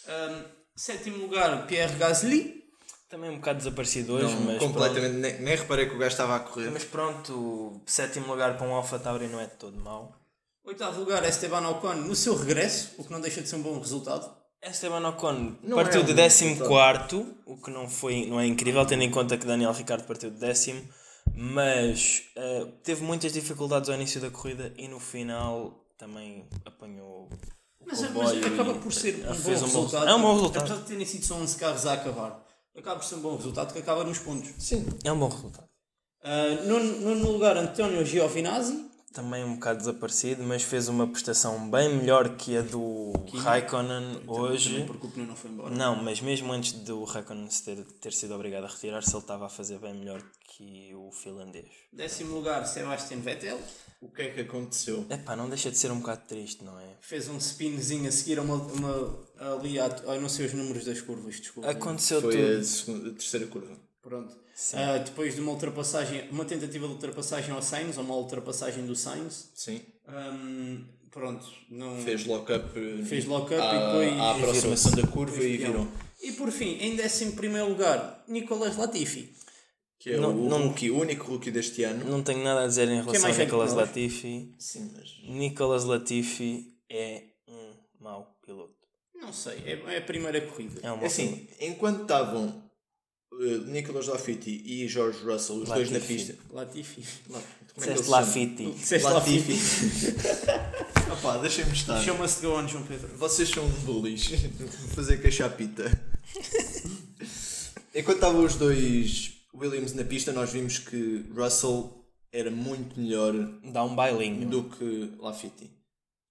Um, 0.08 0.44
sétimo 0.76 1.18
lugar, 1.18 1.66
Pierre 1.66 1.96
Gasly. 1.96 2.62
Também 3.08 3.28
um 3.28 3.36
bocado 3.36 3.58
desaparecido 3.58 4.14
hoje, 4.14 4.34
Não, 4.34 4.40
mas 4.42 4.58
completamente. 4.58 5.16
Nem, 5.16 5.40
nem 5.40 5.56
reparei 5.56 5.86
que 5.86 5.94
o 5.94 5.98
gajo 5.98 6.12
estava 6.12 6.36
a 6.36 6.40
correr. 6.40 6.70
Mas 6.70 6.84
pronto, 6.84 7.82
sétimo 7.84 8.28
lugar 8.28 8.56
para 8.56 8.66
um 8.66 8.72
Alpha 8.72 8.98
Tauri 8.98 9.28
não 9.28 9.38
é 9.38 9.46
de 9.46 9.56
todo 9.56 9.78
mau. 9.78 10.18
Oitavo 10.64 11.00
lugar, 11.00 11.22
Esteban 11.24 11.68
Ocon, 11.68 11.94
no 11.94 12.14
seu 12.14 12.34
regresso, 12.36 12.94
o 12.96 13.04
que 13.04 13.12
não 13.12 13.20
deixa 13.20 13.42
de 13.42 13.48
ser 13.48 13.56
um 13.56 13.62
bom 13.62 13.78
resultado. 13.78 14.41
Esteban 14.62 15.07
Ocon 15.09 15.57
Não 15.62 15.77
partiu 15.77 16.01
é 16.01 16.05
um 16.05 16.07
de 16.07 16.14
bom 16.14 16.68
14, 16.68 17.27
o 17.46 17.57
que 17.57 17.70
não, 17.70 17.88
foi, 17.88 18.27
não 18.27 18.38
é 18.38 18.46
incrível, 18.46 18.87
tendo 18.87 19.03
em 19.03 19.11
conta 19.11 19.37
que 19.37 19.44
Daniel 19.44 19.72
Ricciardo 19.72 20.05
partiu 20.05 20.31
de 20.31 20.38
décimo, 20.38 20.83
mas 21.35 22.25
eh, 22.37 22.66
teve 22.85 23.03
muitas 23.03 23.33
dificuldades 23.33 23.90
ao 23.90 23.96
início 23.96 24.20
da 24.20 24.31
corrida 24.31 24.72
e 24.77 24.87
no 24.87 25.01
final 25.01 25.85
também 25.98 26.48
apanhou 26.64 27.29
o 27.81 27.87
Mas, 27.87 28.03
acaba 28.03 28.75
por 28.75 28.92
ser 28.92 29.16
um 29.16 29.35
bom 29.35 29.35
um 29.35 29.42
bom 29.42 29.51
resultado. 29.51 30.09
É 30.09 30.14
um 30.14 30.22
bom 30.22 30.33
resultado. 30.35 30.62
Apesar 30.62 30.81
de 30.81 30.87
terem 30.87 31.07
sido 31.07 31.25
só 31.25 31.35
11 31.35 31.57
carros 31.57 31.87
a 31.87 31.92
acabar, 31.94 32.46
acaba 32.77 33.01
por 33.01 33.05
ser 33.05 33.16
um 33.16 33.20
bom 33.20 33.37
resultado 33.37 33.72
que 33.72 33.81
acaba 33.81 34.05
nos 34.05 34.18
pontos. 34.18 34.51
Sim. 34.59 34.87
É 35.03 35.11
um 35.11 35.18
bom 35.18 35.29
resultado. 35.29 35.68
Uh, 36.25 36.68
nono, 36.68 37.01
nono 37.01 37.33
lugar, 37.33 37.57
António 37.57 38.05
Giovinazzi. 38.07 38.91
Também 39.12 39.44
um 39.44 39.55
bocado 39.55 39.79
desaparecido, 39.79 40.42
mas 40.42 40.62
fez 40.62 40.88
uma 40.88 41.07
prestação 41.07 41.70
bem 41.70 41.96
melhor 41.96 42.37
que 42.37 42.57
a 42.57 42.62
do 42.62 43.12
Raikkonen 43.35 44.22
hoje. 44.27 44.85
Porque 44.87 45.07
o 45.07 45.11
pneu 45.11 45.27
não 45.27 45.37
foi 45.37 45.51
embora. 45.51 45.75
Não, 45.75 45.96
mas 45.96 46.20
mesmo 46.20 46.53
antes 46.53 46.72
do 46.72 47.05
Raikkonen 47.05 47.48
ter, 47.64 47.85
ter 48.01 48.12
sido 48.12 48.35
obrigado 48.35 48.64
a 48.64 48.68
retirar-se, 48.68 49.11
ele 49.11 49.18
estava 49.18 49.46
a 49.46 49.48
fazer 49.48 49.79
bem 49.79 49.94
melhor 49.94 50.22
que 50.48 50.94
o 50.94 51.11
finlandês. 51.11 51.66
Décimo 51.92 52.35
lugar, 52.35 52.66
Sebastian 52.66 53.18
Vettel. 53.18 53.61
O 54.01 54.09
que 54.09 54.22
é 54.22 54.31
que 54.31 54.40
aconteceu? 54.40 55.07
Epá, 55.09 55.37
não 55.37 55.48
deixa 55.48 55.70
de 55.70 55.79
ser 55.79 55.92
um 55.92 56.01
bocado 56.01 56.22
triste, 56.27 56.64
não 56.64 56.79
é? 56.79 56.96
Fez 57.01 57.29
um 57.29 57.38
spinzinho 57.38 58.09
a 58.09 58.12
seguir 58.12 58.38
a 58.38 58.42
uma, 58.42 58.57
uma 58.57 59.18
ali 59.38 59.79
a, 59.79 59.88
não 60.20 60.29
sei 60.29 60.46
os 60.46 60.53
números 60.53 60.85
das 60.85 61.01
curvas, 61.01 61.37
desculpa. 61.37 61.70
Aconteceu 61.70 62.20
Foi 62.20 62.37
tudo. 62.37 62.59
a, 62.59 62.64
segunda, 62.64 63.11
a 63.11 63.12
terceira 63.12 63.46
curva. 63.46 63.77
Pronto. 64.12 64.35
Uh, 64.35 65.03
depois 65.07 65.35
de 65.35 65.40
uma 65.40 65.53
ultrapassagem, 65.53 66.29
uma 66.31 66.44
tentativa 66.44 66.87
de 66.87 66.92
ultrapassagem 66.92 67.51
ao 67.55 67.62
Sainz, 67.62 67.96
ou 67.96 68.05
uma 68.05 68.14
ultrapassagem 68.14 68.85
do 68.85 68.94
Sainz. 68.94 69.51
Sim. 69.55 69.81
Um, 70.07 70.85
pronto, 71.11 71.46
não 71.70 71.96
Fez 72.03 72.27
lock-up. 72.27 72.68
Fez 73.07 73.25
lock-up 73.25 73.55
e 73.55 73.79
depois 73.87 74.20
À 74.20 74.33
aproximação 74.33 74.92
da 74.92 75.07
curva 75.07 75.42
e 75.42 75.57
viram. 75.57 75.88
E 76.22 76.33
por 76.33 76.53
fim, 76.53 76.77
em 76.79 76.94
décimo 76.94 77.33
primeiro 77.33 77.70
lugar, 77.70 78.22
Nicolas 78.29 78.77
Latifi. 78.77 79.33
Que 79.98 80.11
é 80.11 80.16
Não- 80.18 80.37
o 80.37 80.48
não- 80.48 80.66
rookie, 80.68 80.90
o 80.90 80.98
único 81.01 81.25
rookie 81.33 81.51
deste 81.51 81.83
ano. 81.85 82.05
Não 82.05 82.22
tenho 82.22 82.44
nada 82.44 82.64
a 82.64 82.66
dizer 82.66 82.88
em 82.88 83.01
relação 83.01 83.14
a 83.16 83.20
mais 83.22 83.37
velho 83.37 83.46
Nicolas? 83.46 83.72
Latifi. 83.72 84.55
Sim, 84.59 84.92
mas. 84.94 85.09
Nicolas 85.27 85.85
Latifi 85.85 86.77
é 86.90 87.22
um 87.48 87.72
mau 87.98 88.37
piloto. 88.44 88.75
Não 89.14 89.33
sei, 89.33 89.62
é, 89.64 89.94
é 89.94 89.98
a 89.98 90.03
primeira 90.03 90.38
corrida. 90.42 90.81
É 90.83 90.92
um 90.92 91.01
É 91.01 91.07
assim, 91.07 91.29
piloto. 91.37 91.55
enquanto 91.61 92.03
estavam 92.03 92.62
eh, 93.40 93.59
Nicolas 93.66 94.07
Latifi 94.07 94.62
e 94.64 94.87
George 94.88 95.18
Russell, 95.25 95.57
os 95.62 95.68
dois 95.68 95.90
na 95.90 95.99
Latifi. 95.99 96.14
pista. 96.14 96.37
Latifi. 96.53 97.03
Como 97.29 97.38
é 97.38 97.40
que 97.40 97.90
Disseste 97.95 98.11
Lafiti. 98.11 98.71
Disseste? 98.73 99.09
Latifi. 99.09 99.53
Opá, 101.12 101.38
deixem-me 101.38 101.73
estar. 101.73 102.03
Chama-se 102.03 102.40
de 102.40 102.47
go 102.47 102.59
on, 102.59 102.68
João 102.68 102.85
Pedro. 102.85 103.09
Vocês 103.16 103.49
são 103.49 103.66
bullies. 103.85 104.29
Vou 104.59 104.68
fazer 104.95 105.23
cachapita. 105.23 105.85
Enquanto 107.95 108.16
estavam 108.16 108.45
os 108.45 108.55
dois 108.57 109.33
Williams 109.55 109.92
na 109.95 110.05
pista, 110.05 110.33
nós 110.33 110.51
vimos 110.51 110.79
que 110.79 111.25
Russell 111.35 112.05
era 112.33 112.51
muito 112.51 112.99
melhor 112.99 113.33
Dá 113.64 113.85
um 113.85 113.95
bailinho. 113.95 114.49
do 114.49 114.64
que 114.64 115.12
Lafiti. 115.18 115.71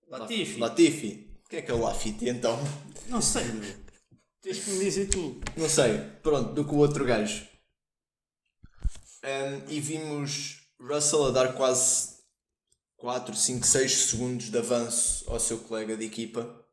Latifi. 0.10 0.60
Latifi. 0.60 1.28
O 1.46 1.50
que 1.50 1.56
é 1.58 1.62
que 1.62 1.72
é 1.72 1.74
o 1.74 1.82
Lafiti 1.82 2.30
então? 2.30 2.58
Não 3.08 3.22
sei, 3.22 3.44
meu. 3.46 3.81
Tens 4.42 4.60
que 4.64 4.72
me 4.72 4.80
dizer 4.80 5.10
tu. 5.10 5.40
Não 5.56 5.70
sei. 5.70 6.00
Pronto, 6.24 6.54
do 6.54 6.66
que 6.66 6.74
o 6.74 6.78
outro 6.78 7.06
gajo. 7.06 7.48
Um, 9.24 9.70
e 9.70 9.80
vimos 9.80 10.62
Russell 10.80 11.28
a 11.28 11.32
dar 11.32 11.54
quase 11.54 12.16
4, 12.98 13.36
5, 13.36 13.66
6 13.66 13.92
segundos 13.92 14.50
de 14.50 14.58
avanço 14.58 15.30
ao 15.30 15.40
seu 15.40 15.60
colega 15.60 15.96
de 15.96 16.06
equipa. 16.06 16.66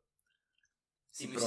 Sim, 1.12 1.24
E 1.24 1.28
mas 1.28 1.42
pronto. 1.42 1.46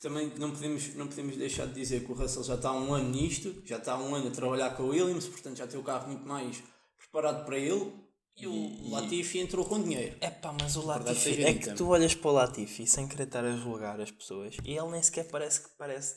também, 0.00 0.30
também 0.30 0.38
não, 0.38 0.50
podemos, 0.50 0.94
não 0.94 1.06
podemos 1.06 1.36
deixar 1.36 1.66
de 1.66 1.74
dizer 1.74 2.04
que 2.04 2.10
o 2.10 2.14
Russell 2.14 2.42
já 2.42 2.54
está 2.56 2.70
há 2.70 2.74
um 2.74 2.92
ano 2.92 3.10
nisto, 3.10 3.62
já 3.64 3.76
está 3.76 3.92
há 3.92 3.98
um 3.98 4.14
ano 4.14 4.28
a 4.28 4.30
trabalhar 4.32 4.70
com 4.76 4.84
a 4.84 4.86
Williams, 4.86 5.26
portanto 5.28 5.56
já 5.58 5.66
tem 5.66 5.78
o 5.78 5.84
carro 5.84 6.08
muito 6.08 6.26
mais 6.26 6.62
preparado 6.98 7.44
para 7.44 7.58
ele. 7.58 7.92
E, 8.36 8.46
o 8.46 8.90
Latifi 8.90 9.38
entrou 9.38 9.64
com 9.64 9.82
dinheiro. 9.82 10.16
Epá, 10.20 10.54
mas 10.58 10.76
o 10.76 10.86
Latifi. 10.86 11.44
É 11.44 11.52
que 11.54 11.74
tu 11.74 11.88
olhas 11.88 12.14
para 12.14 12.30
o 12.30 12.34
Latifi 12.34 12.86
sem 12.86 13.06
querer 13.06 13.24
estar 13.24 13.44
a 13.44 13.52
julgar 13.52 14.00
as 14.00 14.10
pessoas 14.10 14.56
e 14.64 14.76
ele 14.76 14.90
nem 14.90 15.02
sequer 15.02 15.24
parece 15.24 15.60
que 15.60 15.68
parece 15.76 16.16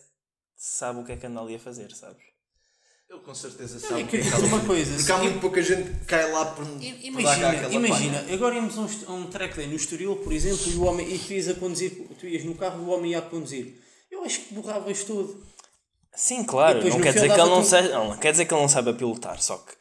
sabe 0.55 0.99
o 1.01 1.03
que 1.05 1.11
é 1.11 1.17
que 1.17 1.25
anda 1.25 1.41
ali 1.41 1.55
a 1.55 1.59
fazer, 1.59 1.91
sabes? 1.93 2.23
Ele 3.09 3.19
com 3.19 3.35
certeza 3.35 3.79
sabe. 3.79 4.01
é 4.01 4.03
que 4.05 4.17
porque 4.17 4.21
dizer 4.21 4.45
uma 4.45 4.65
coisa. 4.65 4.95
Porque 4.95 5.11
há 5.11 5.17
muito 5.17 5.39
pouca 5.41 5.61
gente 5.61 5.99
que 5.99 6.05
cai 6.05 6.31
lá 6.31 6.45
por, 6.45 6.65
por 6.65 6.81
Imagina, 6.81 7.49
aquela 7.49 7.73
imagina 7.73 8.19
palha. 8.19 8.33
agora 8.33 8.55
íamos 8.55 8.77
a 8.77 9.11
um, 9.11 9.15
um 9.17 9.29
track 9.29 9.55
day 9.55 9.67
no 9.67 9.75
Estoril, 9.75 10.15
por 10.15 10.31
exemplo, 10.31 10.71
e, 10.71 10.75
o 10.75 10.83
homem, 10.85 11.13
e 11.13 11.19
tu 11.19 11.33
ias 11.33 11.47
a 11.49 11.53
conduzir, 11.55 12.07
tu 12.19 12.25
ias 12.25 12.43
no 12.45 12.55
carro 12.55 12.81
e 12.81 12.85
o 12.85 12.89
homem 12.89 13.11
ia 13.11 13.19
a 13.19 13.21
conduzir. 13.21 13.79
Eu 14.09 14.23
acho 14.23 14.39
que 14.41 14.53
borravas 14.55 15.03
tudo. 15.03 15.45
Sim, 16.15 16.43
claro, 16.43 16.79
não 16.87 17.01
quer, 17.01 17.13
dizer 17.13 17.27
que 17.27 17.39
ele 17.39 17.49
não 17.49 17.59
um- 17.59 17.63
seja, 17.63 17.89
não, 17.89 18.17
quer 18.17 18.31
dizer 18.31 18.45
que 18.45 18.53
ele 18.53 18.61
não 18.61 18.69
saiba 18.69 18.93
pilotar, 18.93 19.41
só 19.41 19.57
que 19.57 19.73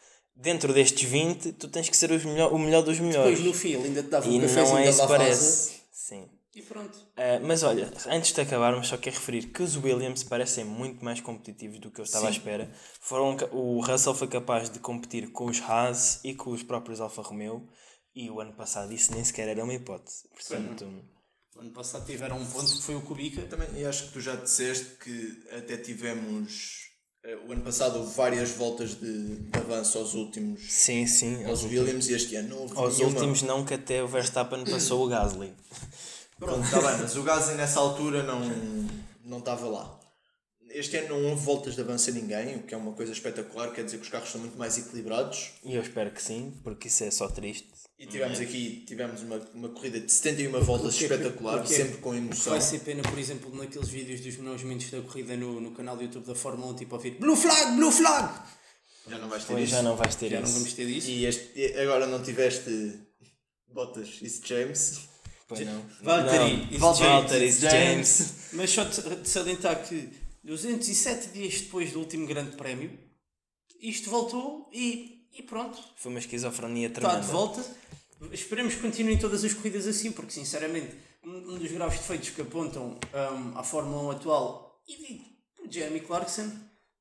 dentro 0.43 0.73
destes 0.75 1.09
20 1.09 1.53
tu 1.53 1.69
tens 1.69 1.89
que 1.89 1.97
ser 1.97 2.11
os 2.11 2.25
melhor, 2.25 2.53
o 2.53 2.59
melhor 2.59 2.83
dos 2.83 2.99
melhores. 2.99 3.39
Depois 3.39 3.47
no 3.47 3.55
fim 3.55 3.77
ainda 3.77 4.03
te 4.03 4.09
dava 4.09 4.29
e 4.29 4.39
um 4.39 4.41
não 4.41 4.79
é 4.79 4.89
isso 4.89 5.07
parece. 5.09 5.81
Sim. 5.91 6.29
E 6.55 6.61
pronto. 6.61 6.95
Uh, 6.99 7.41
mas 7.47 7.63
olha, 7.63 7.91
antes 8.09 8.33
de 8.33 8.41
acabarmos, 8.41 8.89
só 8.89 8.99
quero 8.99 9.17
referir 9.17 9.47
que 9.47 9.63
os 9.63 9.75
Williams 9.77 10.23
parecem 10.23 10.65
muito 10.65 11.03
mais 11.03 11.19
competitivos 11.19 11.79
do 11.79 11.91
que 11.91 11.99
eu 11.99 12.05
estava 12.05 12.27
Sim. 12.27 12.29
à 12.29 12.31
espera. 12.31 12.71
Foram, 13.01 13.37
o 13.53 13.81
Russell 13.81 14.15
foi 14.15 14.29
capaz 14.29 14.69
de 14.69 14.79
competir 14.79 15.33
com 15.33 15.47
os 15.47 15.63
Haas 15.63 16.21
e 16.23 16.35
com 16.35 16.51
os 16.51 16.63
próprios 16.63 17.01
Alfa 17.01 17.23
Romeo 17.23 17.67
e 18.15 18.31
o 18.31 18.41
ano 18.41 18.53
passado 18.53 18.93
isso 18.93 19.13
nem 19.15 19.25
sequer 19.25 19.49
era 19.49 19.65
uma 19.65 19.73
hipótese. 19.73 20.29
Portanto, 20.29 20.85
o 21.57 21.61
ano 21.61 21.71
passado 21.71 22.05
tiveram 22.05 22.39
um 22.39 22.47
ponto 22.47 22.71
que 22.71 22.83
foi 22.83 22.97
o 22.97 23.01
Kubica. 23.01 23.43
Também, 23.43 23.69
e 23.77 23.85
acho 23.85 24.09
que 24.09 24.13
tu 24.13 24.21
já 24.21 24.35
disseste 24.35 24.97
que 24.97 25.45
até 25.57 25.77
tivemos. 25.77 26.82
Eh, 27.25 27.39
o 27.47 27.53
ano 27.53 27.63
passado 27.63 27.99
houve 28.01 28.15
várias 28.17 28.51
voltas 28.51 28.95
de, 28.95 29.37
de 29.37 29.59
avanço 29.59 29.99
aos 29.99 30.15
últimos. 30.15 30.61
Sim, 30.69 31.07
sim. 31.07 31.45
Aos 31.45 31.63
Williams 31.63 32.09
e 32.09 32.15
este 32.15 32.35
ano 32.37 32.49
não 32.49 32.59
houve 32.63 32.77
Aos 32.77 32.99
nenhuma. 32.99 33.15
últimos 33.15 33.43
não, 33.43 33.65
que 33.65 33.75
até 33.75 34.03
o 34.03 34.09
Verstappen 34.09 34.65
passou 34.69 35.05
o 35.05 35.09
Gasly. 35.09 35.53
Pronto, 36.39 36.65
está 36.65 36.81
bem, 36.81 36.99
mas 37.01 37.17
o 37.17 37.23
Gasly 37.23 37.55
nessa 37.55 37.79
altura 37.79 38.25
não, 38.25 38.41
não 39.25 39.39
estava 39.39 39.69
lá. 39.69 40.01
Este 40.75 40.97
ano 40.97 41.09
não 41.21 41.31
houve 41.31 41.45
voltas 41.45 41.75
de 41.75 41.81
avanço 41.81 42.11
a 42.11 42.13
ninguém, 42.13 42.57
o 42.57 42.63
que 42.63 42.75
é 42.75 42.77
uma 42.77 42.93
coisa 42.93 43.13
espetacular, 43.13 43.73
quer 43.73 43.85
dizer 43.85 43.99
que 43.99 44.05
os 44.05 44.09
carros 44.09 44.29
estão 44.29 44.41
muito 44.41 44.59
mais 44.59 44.79
equilibrados. 44.79 45.51
E 45.65 45.75
eu 45.75 45.83
espero 45.83 46.11
que 46.11 46.23
sim, 46.23 46.53
porque 46.65 46.89
isso 46.89 47.05
é 47.05 47.11
só 47.11 47.29
triste. 47.29 47.69
E 47.99 48.07
tivemos 48.07 48.41
aqui 48.41 48.85
tivemos 48.87 49.23
uma, 49.23 49.37
uma 49.55 49.69
corrida 49.69 50.01
de 50.01 50.11
71 50.11 50.51
voltas 50.61 50.97
porque, 50.97 51.05
espetacular, 51.05 51.59
porque, 51.59 51.75
sempre 51.75 51.99
com 51.99 52.15
emoção. 52.15 52.53
Vai 52.53 52.61
ser 52.61 52.81
pena, 52.81 53.03
por 53.03 53.19
exemplo, 53.19 53.55
naqueles 53.55 53.89
vídeos 53.89 54.21
dos 54.21 54.37
melhores 54.39 54.63
momentos 54.63 54.91
da 54.91 55.01
corrida 55.03 55.37
no, 55.37 55.61
no 55.61 55.71
canal 55.71 55.97
do 55.97 56.03
YouTube 56.03 56.27
da 56.27 56.35
Fórmula 56.35 56.73
1, 56.73 56.77
tipo 56.77 56.95
a 56.95 56.99
ouvir 56.99 57.13
Blue 57.13 57.37
Flag, 57.37 57.77
Blue 57.77 57.93
Flag! 57.93 58.43
Já 59.09 59.19
não 59.19 59.29
vais 59.29 59.45
ter 59.45 59.53
pois 59.53 59.65
isso. 59.65 59.73
Já 59.73 59.83
não 59.83 59.97
vais 59.97 60.15
ter 60.15 60.31
já 60.31 60.41
isso. 60.41 60.47
não 60.47 60.59
vamos 60.59 60.73
ter 60.73 60.89
isso. 60.89 61.11
E 61.11 61.27
este, 61.27 61.79
agora 61.79 62.07
não 62.07 62.23
tiveste 62.23 62.99
Bottas 63.73 64.19
e 64.21 64.49
James. 64.49 65.01
Pois 65.47 65.67
não. 65.67 65.85
Valtteri, 66.03 66.79
Valtteri, 66.79 67.53
James. 67.53 68.35
Mas 68.53 68.71
só 68.71 68.85
de 68.85 69.29
salientar 69.29 69.87
que 69.87 70.09
207 70.45 71.29
dias 71.29 71.61
depois 71.61 71.93
do 71.93 72.01
último 72.01 72.27
grande 72.27 72.57
prémio, 72.57 72.99
isto 73.81 74.11
voltou 74.11 74.69
e, 74.73 75.27
e 75.33 75.43
pronto. 75.43 75.79
Foi 75.97 76.11
uma 76.11 76.19
esquizofrenia 76.19 76.91
tremenda. 76.91 77.21
Está 77.21 77.27
de 77.27 77.33
volta. 77.33 77.77
Esperemos 78.31 78.75
que 78.75 78.81
continuem 78.81 79.19
todas 79.19 79.45
as 79.45 79.53
corridas 79.53 79.87
assim, 79.87 80.13
porque 80.13 80.31
sinceramente, 80.33 80.95
um 81.25 81.59
dos 81.59 81.71
graves 81.73 81.99
defeitos 81.99 82.31
que 82.31 82.41
apontam 82.43 82.99
um, 83.13 83.59
à 83.59 83.65
Fórmula 83.65 84.03
1 84.05 84.11
atual 84.13 84.83
e 84.87 85.21
por 85.57 85.71
Jeremy 85.71 86.01
Clarkson 86.01 86.51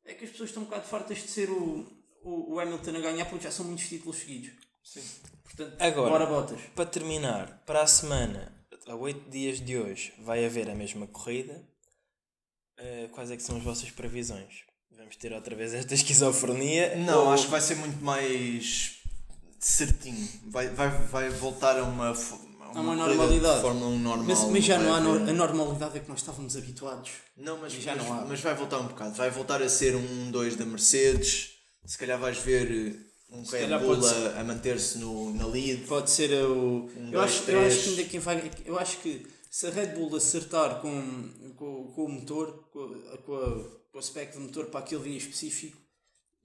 é 0.06 0.13
que 0.13 0.25
as 0.25 0.32
pessoas 0.32 0.49
estão 0.49 0.63
um 0.63 0.65
bocado 0.65 0.88
fartas 0.88 1.17
de 1.19 1.27
ser 1.27 1.49
o, 1.49 1.86
o, 2.23 2.54
o 2.54 2.60
Hamilton 2.60 2.95
a 2.97 2.99
ganhar 2.99 3.25
porque 3.25 3.43
já 3.43 3.51
são 3.51 3.65
muitos 3.65 3.88
títulos 3.88 4.17
seguidos. 4.17 4.51
Sim. 4.84 5.04
Portanto, 5.43 5.75
Agora, 5.80 6.10
bora 6.10 6.25
botas. 6.25 6.60
para 6.75 6.86
terminar, 6.86 7.63
para 7.65 7.82
a 7.84 7.88
semana, 7.88 8.51
a 8.88 8.95
8 8.95 9.30
dias 9.30 9.60
de 9.60 9.77
hoje, 9.77 10.13
vai 10.19 10.43
haver 10.45 10.69
a 10.69 10.75
mesma 10.75 11.06
corrida. 11.08 11.63
Uh, 12.82 13.10
quais 13.10 13.30
é 13.30 13.38
que 13.38 13.44
são 13.44 13.58
as 13.58 13.63
vossas 13.63 13.91
previsões? 13.91 14.63
Vamos 14.98 15.15
ter 15.15 15.32
outra 15.34 15.56
vez 15.56 15.74
esta 15.74 15.94
esquizofrenia? 15.96 16.96
Não, 16.96 17.26
ou... 17.26 17.32
acho 17.32 17.46
que 17.46 17.52
vai 17.52 17.62
ser 17.62 17.76
muito 17.76 18.04
mais 18.04 18.98
certinho. 19.60 20.28
Vai, 20.48 20.67
vai, 20.70 20.89
vai 20.89 21.30
voltar 21.30 21.78
a 21.78 21.84
uma, 21.84 22.10
a 22.10 22.80
uma, 22.80 22.96
normalidade. 22.96 23.62
Fórmula 23.62 23.88
1 23.88 24.00
normal. 24.00 24.26
Mas, 24.26 24.44
mas 24.46 24.65
já 24.65 24.80
não 24.80 24.94
há 24.96 25.00
no, 25.00 25.30
a 25.30 25.34
normalidade 25.34 25.98
a 25.98 26.02
que 26.02 26.10
nós 26.10 26.20
estávamos 26.20 26.58
habituados. 26.58 27.12
Não, 27.38 27.58
mas, 27.60 27.74
já 27.74 27.96
mas, 27.96 28.04
não 28.04 28.13
há. 28.13 28.26
mas 28.26 28.41
vai 28.41 28.56
voltar 28.56 28.80
um 28.80 28.88
bocado. 28.88 29.13
Vai 29.13 29.30
voltar 29.30 29.62
a 29.62 29.70
ser 29.70 29.96
um 29.96 30.32
2 30.32 30.56
da 30.56 30.65
Mercedes. 30.65 31.52
Se 31.86 31.98
calhar 31.98 32.20
vais 32.20 32.39
ver 32.39 33.12
um 33.32 33.44
Red 33.44 33.80
Bull 33.80 34.08
a, 34.08 34.39
a 34.41 34.44
manter-se 34.44 34.98
na 34.98 35.46
lead. 35.46 35.84
Pode 35.86 36.10
ser 36.10 36.32
o. 36.44 36.89
Um, 36.98 37.06
eu, 37.06 37.12
dois, 37.12 37.26
acho, 37.26 37.52
eu 37.52 37.65
acho 37.65 37.84
que 37.84 37.89
ainda 37.89 38.04
quem 38.06 38.20
vai. 38.20 38.52
Eu 38.65 38.80
acho 38.80 38.98
que 38.98 39.26
se 39.51 39.67
a 39.67 39.69
Red 39.69 39.87
Bull 39.87 40.15
acertar 40.15 40.79
com, 40.79 41.29
com, 41.57 41.91
com 41.93 42.05
o 42.05 42.09
motor, 42.09 42.69
com, 42.71 42.87
com, 43.25 43.35
a, 43.35 43.49
com 43.91 43.97
o 43.97 43.99
aspecto 43.99 44.39
do 44.39 44.45
motor 44.45 44.67
para 44.67 44.79
aquele 44.79 45.03
dia 45.03 45.17
específico, 45.17 45.77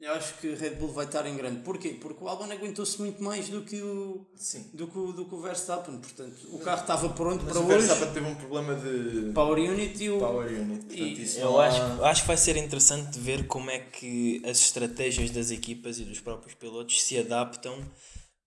eu 0.01 0.13
acho 0.13 0.35
que 0.39 0.53
Red 0.55 0.71
Bull 0.71 0.93
vai 0.93 1.07
estar 1.07 1.25
em 1.25 1.37
grande. 1.37 1.61
Porquê? 1.61 1.97
Porque 2.01 2.23
o 2.23 2.29
Albon 2.29 2.53
aguentou-se 2.53 3.01
muito 3.01 3.23
mais 3.23 3.49
do 3.49 3.63
que 3.63 3.81
o, 3.81 4.27
Sim. 4.35 4.71
do 4.75 4.89
que, 4.89 4.99
o, 4.99 5.13
do 5.13 5.25
que 5.25 5.35
o 5.37 5.41
Verstappen. 5.41 5.99
Portanto, 5.99 6.37
o 6.53 6.59
carro 6.59 6.81
estava 6.81 7.09
pronto 7.11 7.45
Mas 7.45 7.53
para 7.53 7.63
o 7.63 7.65
hoje. 7.67 7.77
O 7.77 7.79
Verstappen 7.79 8.13
teve 8.13 8.27
um 8.27 8.35
problema 8.35 8.75
de 8.75 9.33
Power 9.33 9.59
Unit 9.71 10.03
e 10.03 10.11
o. 10.11 10.19
Power 10.19 10.49
Unit. 10.49 10.87
Portanto, 10.87 11.01
e 11.01 11.23
isso 11.23 11.39
eu 11.39 11.61
acho, 11.61 11.81
acho 12.05 12.23
que 12.23 12.27
vai 12.27 12.37
ser 12.37 12.57
interessante 12.57 13.19
ver 13.21 13.47
como 13.47 13.71
é 13.71 13.79
que 13.79 14.43
as 14.45 14.59
estratégias 14.59 15.31
das 15.31 15.53
equipas 15.53 16.01
e 16.01 16.05
dos 16.05 16.21
próprios 16.21 16.55
pilotos 16.55 17.03
se 17.03 17.17
adaptam 17.17 17.79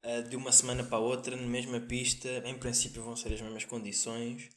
uh, 0.03 0.27
de 0.29 0.35
uma 0.35 0.51
semana 0.51 0.83
para 0.83 0.97
a 0.97 1.01
outra 1.01 1.35
na 1.35 1.47
mesma 1.47 1.79
pista. 1.79 2.29
Em 2.45 2.57
princípio, 2.57 3.03
vão 3.03 3.15
ser 3.15 3.33
as 3.33 3.41
mesmas 3.41 3.65
condições. 3.65 4.49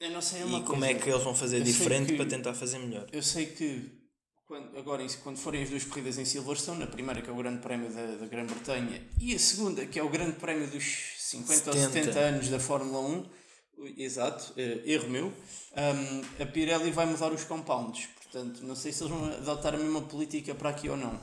Eu 0.00 0.10
não 0.10 0.22
sei 0.22 0.42
é 0.42 0.44
uma 0.44 0.60
e 0.60 0.62
como 0.62 0.84
é 0.84 0.94
que 0.94 1.08
eles 1.08 1.22
vão 1.22 1.34
fazer 1.34 1.58
eu 1.58 1.64
diferente 1.64 2.12
que, 2.12 2.16
para 2.16 2.26
tentar 2.26 2.54
fazer 2.54 2.78
melhor. 2.78 3.06
Eu 3.12 3.22
sei 3.22 3.46
que 3.46 3.98
quando, 4.48 4.78
agora, 4.78 5.06
quando 5.22 5.36
forem 5.36 5.62
as 5.62 5.68
duas 5.68 5.84
corridas 5.84 6.16
em 6.16 6.24
Silverstone, 6.24 6.82
a 6.82 6.86
primeira 6.86 7.20
que 7.20 7.28
é 7.28 7.32
o 7.32 7.36
Grande 7.36 7.60
Prémio 7.60 7.92
da, 7.92 8.16
da 8.16 8.26
Grã-Bretanha 8.26 9.06
e 9.20 9.34
a 9.34 9.38
segunda 9.38 9.84
que 9.84 9.98
é 9.98 10.02
o 10.02 10.08
Grande 10.08 10.38
Prémio 10.38 10.66
dos 10.70 10.84
50 11.18 11.54
70. 11.54 11.70
ou 11.70 11.92
70 11.92 12.18
anos 12.18 12.48
da 12.48 12.58
Fórmula 12.58 13.00
1, 13.00 13.26
exato, 13.98 14.54
eh, 14.56 14.80
erro 14.86 15.10
meu, 15.10 15.26
um, 15.26 16.42
a 16.42 16.46
Pirelli 16.46 16.90
vai 16.90 17.04
mudar 17.04 17.30
os 17.30 17.44
compounds. 17.44 18.08
Portanto, 18.22 18.62
não 18.62 18.74
sei 18.74 18.90
se 18.90 19.02
eles 19.02 19.12
vão 19.12 19.24
adotar 19.26 19.74
a 19.74 19.78
mesma 19.78 20.00
política 20.02 20.54
para 20.54 20.70
aqui 20.70 20.88
ou 20.88 20.96
não. 20.96 21.20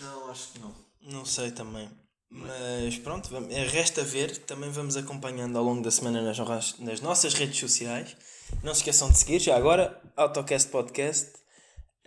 Não, 0.00 0.28
acho 0.28 0.52
que 0.52 0.58
não. 0.58 0.74
Não 1.02 1.24
sei 1.24 1.52
também. 1.52 1.88
Mas 2.30 2.98
pronto, 2.98 3.30
é, 3.50 3.66
resta 3.66 4.02
ver. 4.02 4.36
Também 4.38 4.70
vamos 4.70 4.96
acompanhando 4.96 5.56
ao 5.56 5.64
longo 5.64 5.82
da 5.82 5.90
semana 5.90 6.22
nas, 6.22 6.78
nas 6.78 7.00
nossas 7.00 7.34
redes 7.34 7.58
sociais. 7.58 8.16
Não 8.62 8.74
se 8.74 8.80
esqueçam 8.80 9.10
de 9.10 9.18
seguir. 9.18 9.38
Já 9.38 9.56
agora, 9.56 10.00
AutoCast 10.16 10.70
Podcast 10.70 11.38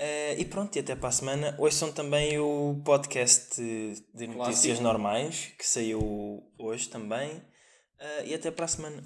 Uh, 0.01 0.33
e 0.39 0.45
pronto, 0.45 0.75
e 0.75 0.79
até 0.79 0.95
para 0.95 1.09
a 1.09 1.11
semana. 1.11 1.55
Ouçam 1.59 1.91
também 1.91 2.39
o 2.39 2.81
podcast 2.83 3.61
de 3.61 4.25
notícias 4.25 4.63
Clássico. 4.63 4.81
normais, 4.81 5.53
que 5.59 5.67
saiu 5.67 6.43
hoje 6.57 6.89
também. 6.89 7.29
Uh, 7.29 8.25
e 8.25 8.33
até 8.33 8.49
para 8.49 8.65
a 8.65 8.67
semana. 8.67 9.03